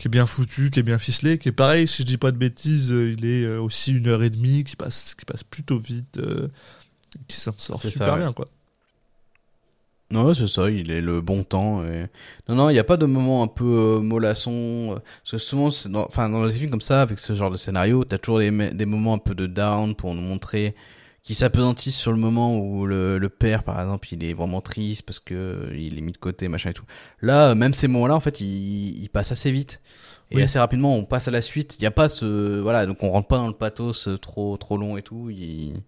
[0.00, 1.86] qui est bien foutu, qui est bien ficelé, qui est pareil.
[1.86, 4.64] Si je dis pas de bêtises, euh, il est euh, aussi une heure et demie,
[4.64, 6.48] qui passe, qui passe plutôt vite, euh,
[7.28, 8.18] qui s'en sort super ça, ouais.
[8.20, 8.48] bien quoi.
[10.10, 11.84] Non, c'est ça, il est le bon temps.
[11.84, 12.06] Et...
[12.48, 14.94] Non, non, il n'y a pas de moment un peu euh, mollasson.
[14.96, 17.56] euh, Parce que souvent, dans, enfin, dans les films comme ça, avec ce genre de
[17.58, 20.74] scénario, t'as toujours des, me- des moments un peu de down pour nous montrer
[21.22, 25.02] qui s'apesantissent sur le moment où le, le père, par exemple, il est vraiment triste
[25.02, 26.84] parce que euh, il est mis de côté, machin et tout.
[27.20, 29.80] Là, même ces moments-là, en fait, ils, ils passent assez vite.
[30.32, 30.42] Et Oui.
[30.42, 31.76] assez rapidement, on passe à la suite.
[31.78, 34.56] Il n'y a pas ce, voilà, donc on rentre pas dans le pathos euh, trop,
[34.56, 35.28] trop long et tout.
[35.30, 35.82] Il-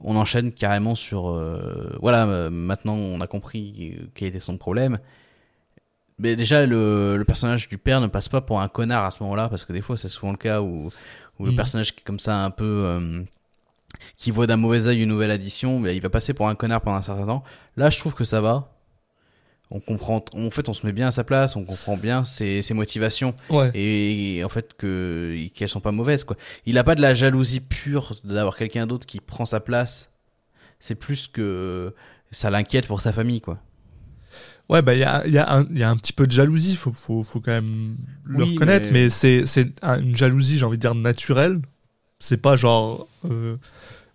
[0.00, 4.56] on enchaîne carrément sur euh, voilà euh, maintenant on a compris euh, quel était son
[4.56, 4.98] problème
[6.18, 9.22] mais déjà le, le personnage du père ne passe pas pour un connard à ce
[9.22, 10.88] moment-là parce que des fois c'est souvent le cas où,
[11.38, 11.56] où le Mhm.
[11.56, 13.22] personnage qui est comme ça un peu euh,
[14.16, 16.80] qui voit d'un mauvais œil une nouvelle addition mais il va passer pour un connard
[16.82, 17.42] pendant un certain temps
[17.76, 18.74] là je trouve que ça va
[19.70, 22.62] on comprend en fait on se met bien à sa place on comprend bien ses,
[22.62, 23.70] ses motivations Ouais.
[23.74, 26.36] et en fait que qu'elles sont pas mauvaises quoi.
[26.64, 30.10] Il a pas de la jalousie pure d'avoir quelqu'un d'autre qui prend sa place.
[30.80, 31.94] C'est plus que
[32.30, 33.58] ça l'inquiète pour sa famille quoi.
[34.70, 36.26] Ouais, bah il y a, il y, a un- il y a un petit peu
[36.26, 40.00] de jalousie, faut, faut, faut quand même le Oui, reconnaître, mais- mais, c'est c'est un-
[40.00, 41.60] une jalousie, j'ai envie de dire, naturelle.
[42.20, 43.06] C'est pas genre.
[43.24, 43.56] euh,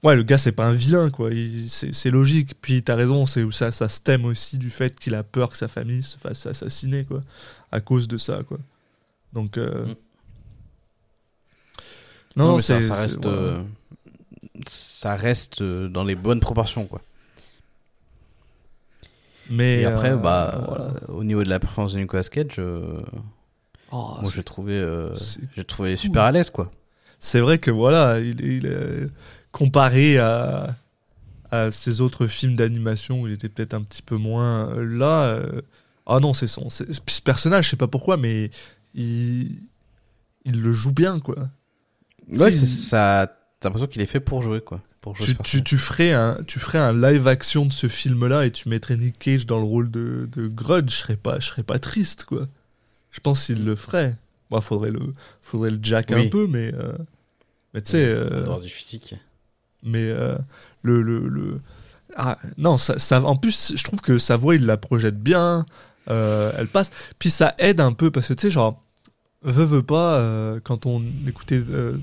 [0.03, 1.29] Ouais, le gars, c'est pas un vilain, quoi.
[1.67, 2.55] C'est logique.
[2.61, 5.57] Puis t'as raison, c'est ça, ça se thème aussi du fait qu'il a peur que
[5.57, 7.21] sa famille se fasse assassiner, quoi.
[7.71, 8.57] À cause de ça, quoi.
[9.31, 9.57] Donc.
[9.57, 9.93] euh, Mm.
[12.35, 12.87] Non, non, ça, c'est.
[12.87, 13.31] ça reste ouais.
[13.31, 13.63] euh,
[14.67, 17.01] ça reste dans les bonnes proportions quoi.
[19.49, 19.81] Mais.
[19.81, 20.93] Et après bah voilà.
[21.09, 22.59] au niveau de la performance de Nicolas Cage
[23.91, 24.83] Oh, moi l'ai trouvé
[25.55, 26.71] j'ai trouvé super à l'aise quoi.
[27.25, 29.07] C'est vrai que voilà, il, il est
[29.53, 30.75] comparé à,
[31.51, 35.23] à ses autres films d'animation où il était peut-être un petit peu moins euh, là.
[35.25, 35.61] euh,
[36.05, 36.69] ah non, c'est son.
[36.69, 36.83] Ce
[37.23, 38.49] personnage, je sais pas pourquoi, mais
[38.93, 39.51] il,
[40.43, 41.49] il le joue bien, quoi.
[42.27, 44.81] Ouais, Si- c'est- ça t'as l'impression qu'il est fait pour jouer, quoi.
[44.99, 48.51] Pour jouer Tu, tu, ferais un, tu ferais un live action de ce film-là et
[48.51, 51.63] tu mettrais Nick Cage dans le rôle de, de Grudge, je serais pas, je serais
[51.63, 52.47] pas triste, quoi.
[53.11, 54.17] Je pense qu'il le ferait.
[54.49, 54.99] Bon, faudrait le,
[55.41, 56.91] faudrait le jack un peu, mais, euh,
[57.73, 59.15] mais tu sais, euh, dehors du physique.
[59.83, 60.37] mais euh,
[60.81, 61.59] le, le, le-
[62.15, 65.65] ah, non, ça, ça, en plus, je trouve que sa voix, il la projette bien,
[66.09, 68.83] euh, elle passe, puis ça aide un peu parce que tu sais, genre,
[69.41, 71.97] veut, veut pas, euh, quand on écoutait euh,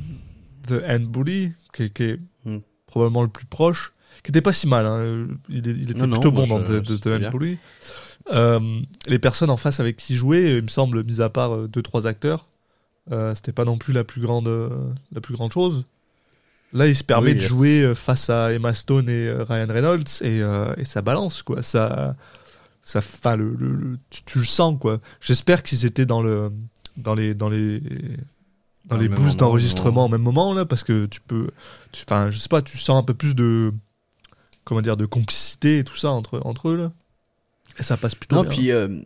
[0.69, 2.59] The Hand Bully, qui, est- qui est Hmm.
[2.87, 3.93] probablement le plus proche,
[4.25, 6.59] qui était pas si mal, hein, il, est- il était Non, non, plutôt bon dans
[6.63, 7.31] The, Hand.
[7.31, 7.59] Bully.
[8.33, 11.69] Euh, les personnes en face avec qui jouait, il me semble, mis à part euh,
[11.69, 12.49] deux trois acteurs,
[13.13, 14.71] euh, c'était pas non plus la plus grande, euh,
[15.13, 15.85] la plus grande chose.
[16.73, 17.49] Là, il se permet Oui, de yes.
[17.49, 21.43] jouer euh, face à Emma Stone et euh, Ryan Reynolds et, euh, et ça balance
[21.43, 21.63] quoi.
[21.63, 22.15] Ça,
[22.85, 25.01] ça, enfin, le, le- le- tu, tu le sens quoi.
[25.21, 26.53] J'espère qu'ils étaient dans le,
[26.97, 27.81] dans les, dans les,
[28.85, 31.49] dans les moment, d'enregistrement au même moment là, parce que tu peux,
[32.07, 33.73] enfin, je sais pas, tu sens un peu plus de,
[34.65, 36.93] comment dire, de complicité et tout ça entre, entre eux là.
[37.79, 38.51] Et ça passe plutôt Non, bien.
[38.51, 39.01] puis euh,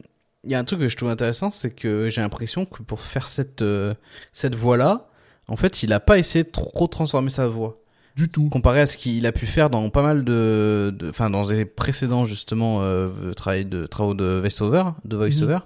[0.44, 3.00] il y a un truc que je trouve intéressant, c'est que j'ai l'impression que pour
[3.00, 3.94] faire cette, euh,
[4.32, 5.08] cette voix-là,
[5.48, 7.80] en fait, il a pas essayé de trop transformer sa voix.
[8.16, 8.48] du tout.
[8.48, 10.96] Comparé à ce qu'il a pu faire dans pas mal de.
[11.08, 15.58] Enfin, dans des précédents, justement, euh, travaux de, travaux de voice-over, de voice-over,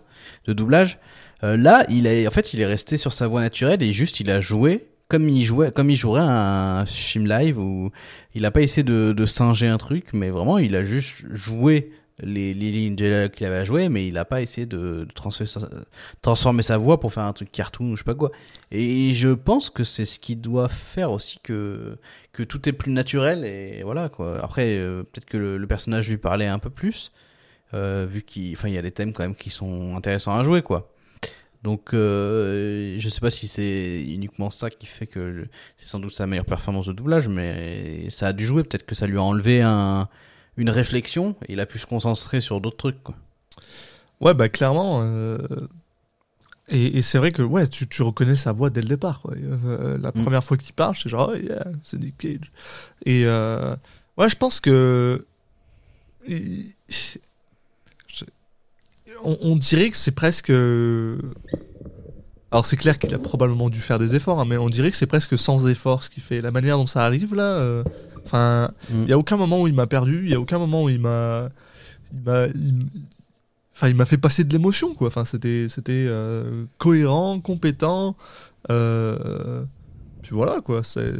[0.46, 0.98] de doublage.
[1.44, 4.20] Euh, là, il a, en fait, il est resté sur sa voix naturelle et juste,
[4.20, 7.90] il a joué comme il jouait, comme il jouerait un film live où
[8.34, 11.92] il a pas essayé de, de singer un truc, mais vraiment, il a juste joué
[12.20, 16.78] les, les lignes qu'il avait à jouer, mais il a pas essayé de, transformer, sa,
[16.78, 18.32] voix pour faire un truc cartoon ou je sais pas quoi.
[18.70, 21.96] Et je pense que c'est ce qui doit faire aussi que,
[22.32, 24.42] que tout est plus naturel et voilà quoi.
[24.42, 27.12] Après, euh, peut-être que le, personnage lui parlait un peu plus,
[27.74, 30.92] euh, vu qu'il, y a des thèmes quand même qui sont intéressants à jouer quoi.
[31.64, 36.14] Donc, euh, je sais pas si c'est uniquement ça qui fait que c'est sans doute
[36.14, 38.62] sa meilleure performance de doublage, mais ça a dû jouer.
[38.62, 40.08] Peut-être que ça lui a enlevé un,
[40.58, 43.02] une réflexion et il a pu se concentrer sur d'autres trucs.
[43.02, 43.14] Quoi.
[44.20, 45.00] Ouais, bah clairement.
[45.02, 45.38] euh,
[46.70, 49.22] Et, et c'est vrai que ouais, tu, tu reconnais sa voix dès le départ.
[49.22, 49.32] quoi.
[49.36, 50.22] Euh, la Mm.
[50.24, 52.52] première fois qu'il parle, c'est genre, oh yeah, c'est Nick Cage.
[53.06, 53.74] Et euh,
[54.18, 55.24] ouais, je pense que.
[56.26, 57.18] il- je-
[59.24, 60.50] On, on dirait que c'est presque.
[62.50, 64.96] Alors c'est clair qu'il a probablement dû faire des efforts, hein, mais on dirait que
[64.96, 66.40] c'est presque sans effort ce qu'il fait.
[66.40, 67.82] La manière dont ça arrive là.
[68.28, 69.02] Enfin, Mm.
[69.04, 70.88] il y a aucun moment où il m'a perdu, il y a aucun moment où
[70.90, 71.48] il m'a.
[73.74, 75.06] Enfin, il m'a fait passer de l'émotion, quoi.
[75.06, 78.16] Enfin, c'était, c'était euh, cohérent, compétent.
[78.70, 79.64] Euh,
[80.22, 80.82] puis voilà, quoi.
[80.84, 81.12] C'est,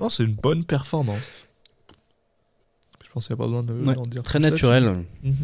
[0.00, 1.28] non, c'est une bonne performance.
[3.04, 5.04] Je pense qu'il n'y a pas besoin de Ouais, d'en dire Très naturel.
[5.24, 5.34] Mhm.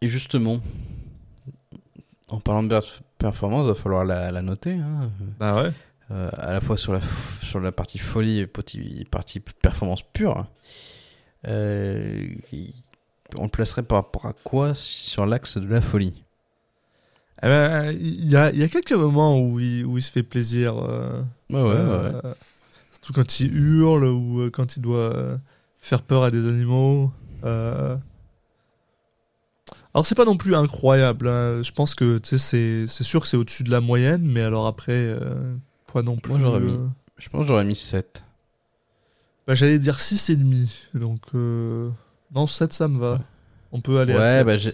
[0.00, 0.58] Et justement,
[2.28, 2.86] en parlant de per-
[3.18, 4.72] performance, il va falloir la, la noter.
[4.72, 5.10] hein.
[5.38, 5.72] Bah ouais.
[6.14, 7.00] Euh, à la fois sur la,
[7.42, 10.46] sur la partie folie et partie, partie performance pure.
[11.48, 12.26] Euh,
[13.36, 16.22] on le placerait par rapport à quoi sur l'axe de la folie?
[17.42, 20.12] Eh ben, il y a, il y a quelques moments où il, où il se
[20.12, 20.78] fait plaisir.
[20.78, 22.12] euh, Ouais, ouais,
[22.92, 25.38] Surtout quand il hurle ou quand il doit
[25.80, 27.12] faire peur à des animaux.
[29.94, 31.28] Alors c'est pas non plus incroyable.
[31.28, 31.60] hein.
[31.62, 34.92] Je pense que c'est c'est sûr que c'est au-dessus de la moyenne, mais alors après,
[34.92, 35.54] euh,
[35.94, 36.32] pas non plus.
[36.32, 36.86] Moi, j'aurais mis- euh,
[37.16, 38.22] Je pense que j'aurais mis 7.
[39.46, 40.68] bah, J'allais dire 6,5.
[40.98, 41.88] Donc euh,
[42.34, 43.12] non, 7 ça me va.
[43.14, 43.18] Ouais.
[43.72, 44.46] On peut aller à Ouais, 7.
[44.46, 44.72] bah j'ai.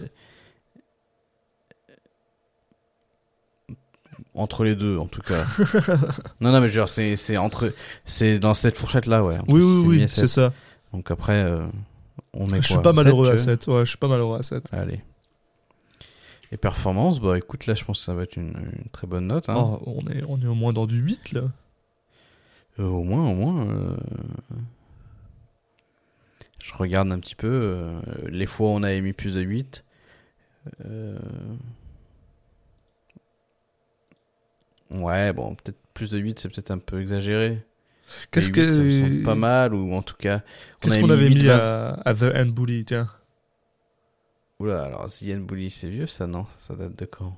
[4.33, 5.43] Entre les deux, en tout cas.
[6.39, 7.71] non, non, mais genre, c'est c'est entre.
[8.05, 9.37] C'est dans cette fourchette-là, ouais.
[9.47, 10.53] Oui, oui, oui, c'est ça.
[10.93, 11.57] Donc après, euh,
[12.33, 13.79] on est Je suis quoi, pas malheureux à sept, tu veux 7.
[13.79, 14.63] Ouais, je suis pas malheureux à 7.
[14.71, 15.01] Allez.
[16.51, 18.49] Et performance, bah écoute, là, je pense que ça va être une,
[18.83, 19.47] une très bonne note.
[19.49, 19.55] Hein.
[19.57, 21.43] Oh, on, est, on est au moins dans du 8 là.
[22.79, 23.67] Euh, au moins, au moins.
[23.69, 23.95] euh,
[26.63, 27.47] Je regarde un petit peu.
[27.47, 29.85] euh, Les fois où on a émis plus de 8.
[30.85, 31.17] euh,
[34.89, 37.63] Ouais, bon, peut-être plus de 8, c'est peut-être un peu exagéré.
[38.31, 39.25] Qu'est-ce Mais 8, ça me semble que.
[39.25, 40.41] pas mal, ou en tout cas.
[40.81, 43.07] Qu'est-ce qu'on avait mis à, à The Hand Bully, tiens?
[44.61, 46.45] Oula, alors Zian Bully, c'est vieux ça, non?
[46.59, 47.35] Ça date de quand?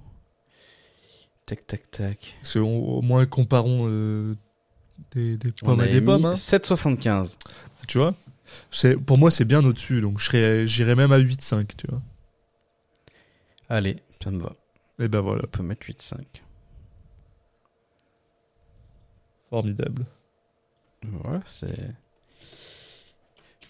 [1.46, 2.36] Tac, tac, tac.
[2.42, 4.36] Parce au moins, comparons euh,
[5.12, 6.34] des, des pommes à des pommes, hein.
[6.34, 7.38] 7,75.
[7.88, 8.14] tu vois?
[9.06, 12.02] Pour moi, c'est bien au-dessus, donc j'irais même à 8,5, tu vois.
[13.70, 14.54] Allez, ça me va.
[15.00, 16.18] Et ben voilà, On peut mettre 8,5.
[19.50, 20.06] formidable.
[21.04, 21.78] Voilà, c'est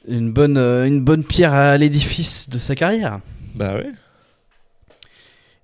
[0.07, 3.19] une bonne, euh, une bonne pierre à l'édifice de sa carrière.
[3.55, 3.91] Bah ouais.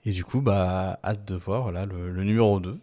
[0.06, 2.78] Et du coup, bah, hâte de voir voilà, le, le numéro 2.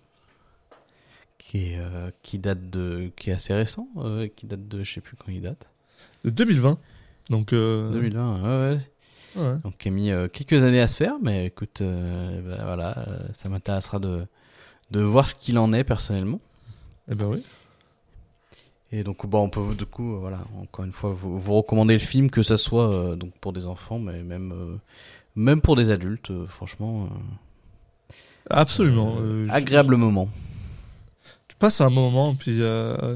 [1.38, 3.10] qui, est, euh, qui date de.
[3.16, 4.82] qui est assez récent, euh, qui date de.
[4.84, 5.66] je sais plus quand il date.
[6.24, 6.78] De 2020.
[7.30, 7.52] Donc.
[7.52, 8.76] euh, 2020, ouais,
[9.36, 9.42] ouais.
[9.42, 9.56] ouais.
[9.64, 12.98] Donc, qui a mis euh, quelques années à se faire, mais écoute, euh, bah, voilà,
[13.08, 14.26] euh, ça m'intéressera de,
[14.90, 16.40] de voir ce qu'il en est personnellement.
[17.10, 17.44] Eh ben oui.
[18.92, 21.94] Et donc, bon, on peut du coup, euh, voilà, encore une fois, vous, vous recommander
[21.94, 24.76] le film, que ça soit euh, donc pour des enfants, mais même, euh,
[25.34, 27.08] même pour des adultes, euh, franchement,
[28.48, 29.16] Absolument.
[29.18, 30.28] je- agréable moment.
[31.48, 32.58] tu passes un moment, puis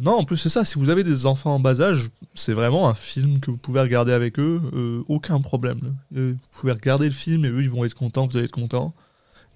[0.03, 0.65] non, en plus c'est ça.
[0.65, 3.81] Si vous avez des enfants en bas âge, c'est vraiment un film que vous pouvez
[3.81, 5.81] regarder avec eux, aucun problème.
[6.11, 8.93] vous pouvez regarder le film et eux ils vont être contents, vous allez être contents.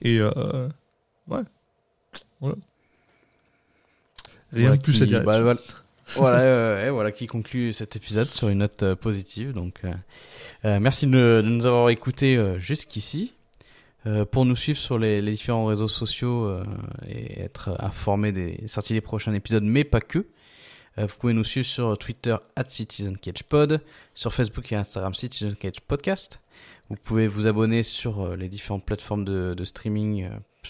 [0.03, 0.69] Et euh,
[1.29, 1.43] ouais,
[2.41, 2.57] voilà.
[4.53, 5.25] Rien de plus à dire.
[5.25, 5.61] bah, voilà.
[6.17, 9.53] Voilà, euh, voilà qui conclut cet épisode sur une note euh, positive.
[9.53, 13.33] Donc, euh, merci de, nous avoir écoutés jusqu'ici.
[14.33, 16.55] Pour nous suivre sur les, différents réseaux sociaux
[17.09, 20.27] et être informé des sorties des prochains épisodes, mais pas que.
[20.99, 23.81] vous pouvez nous suivre sur Twitter at CitizenCatchPod,
[24.15, 26.39] sur Facebook et Instagram CitizenCatchPodcast.
[26.91, 30.29] Vous pouvez vous abonner sur les différentes plateformes de, streaming,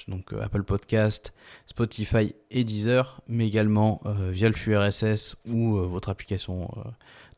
[0.09, 1.35] donc euh, Apple Podcast,
[1.67, 6.71] Spotify et Deezer, mais également euh, via le flux RSS ou euh, votre application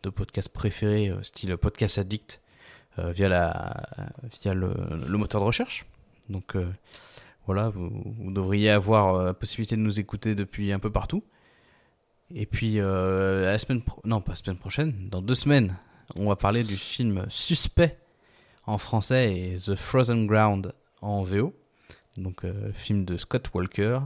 [0.03, 2.41] de podcast préférée, style Podcast Addict,
[2.99, 5.85] via, le, moteur de recherche.
[6.29, 6.57] Donc
[7.47, 11.23] voilà, vous, devriez avoir la possibilité de nous écouter depuis un peu partout.
[12.35, 15.77] Et puis non pas la semaine prochaine, dans deux semaines,
[16.15, 17.99] on va parler du film Suspect
[18.67, 21.53] en français et The Frozen Ground en VO.
[22.19, 24.01] Donc euh, film de Scott Walker.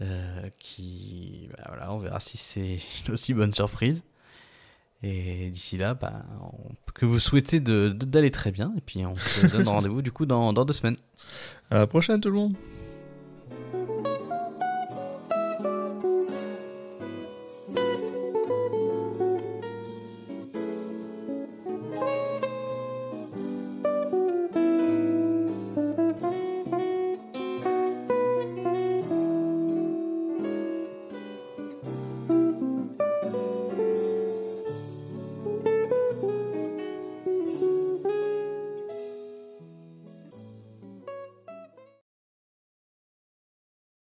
[0.00, 4.02] euh, qui bah, voilà, on verra si c'est une aussi bonne surprise.
[5.02, 8.72] Et d'ici là, bah, on- que vous souhaitez de- de- d'aller très bien.
[8.76, 10.96] Et puis on se donne rendez-vous du coup dans, dans deux semaines.
[11.70, 12.54] À la prochaine tout le monde.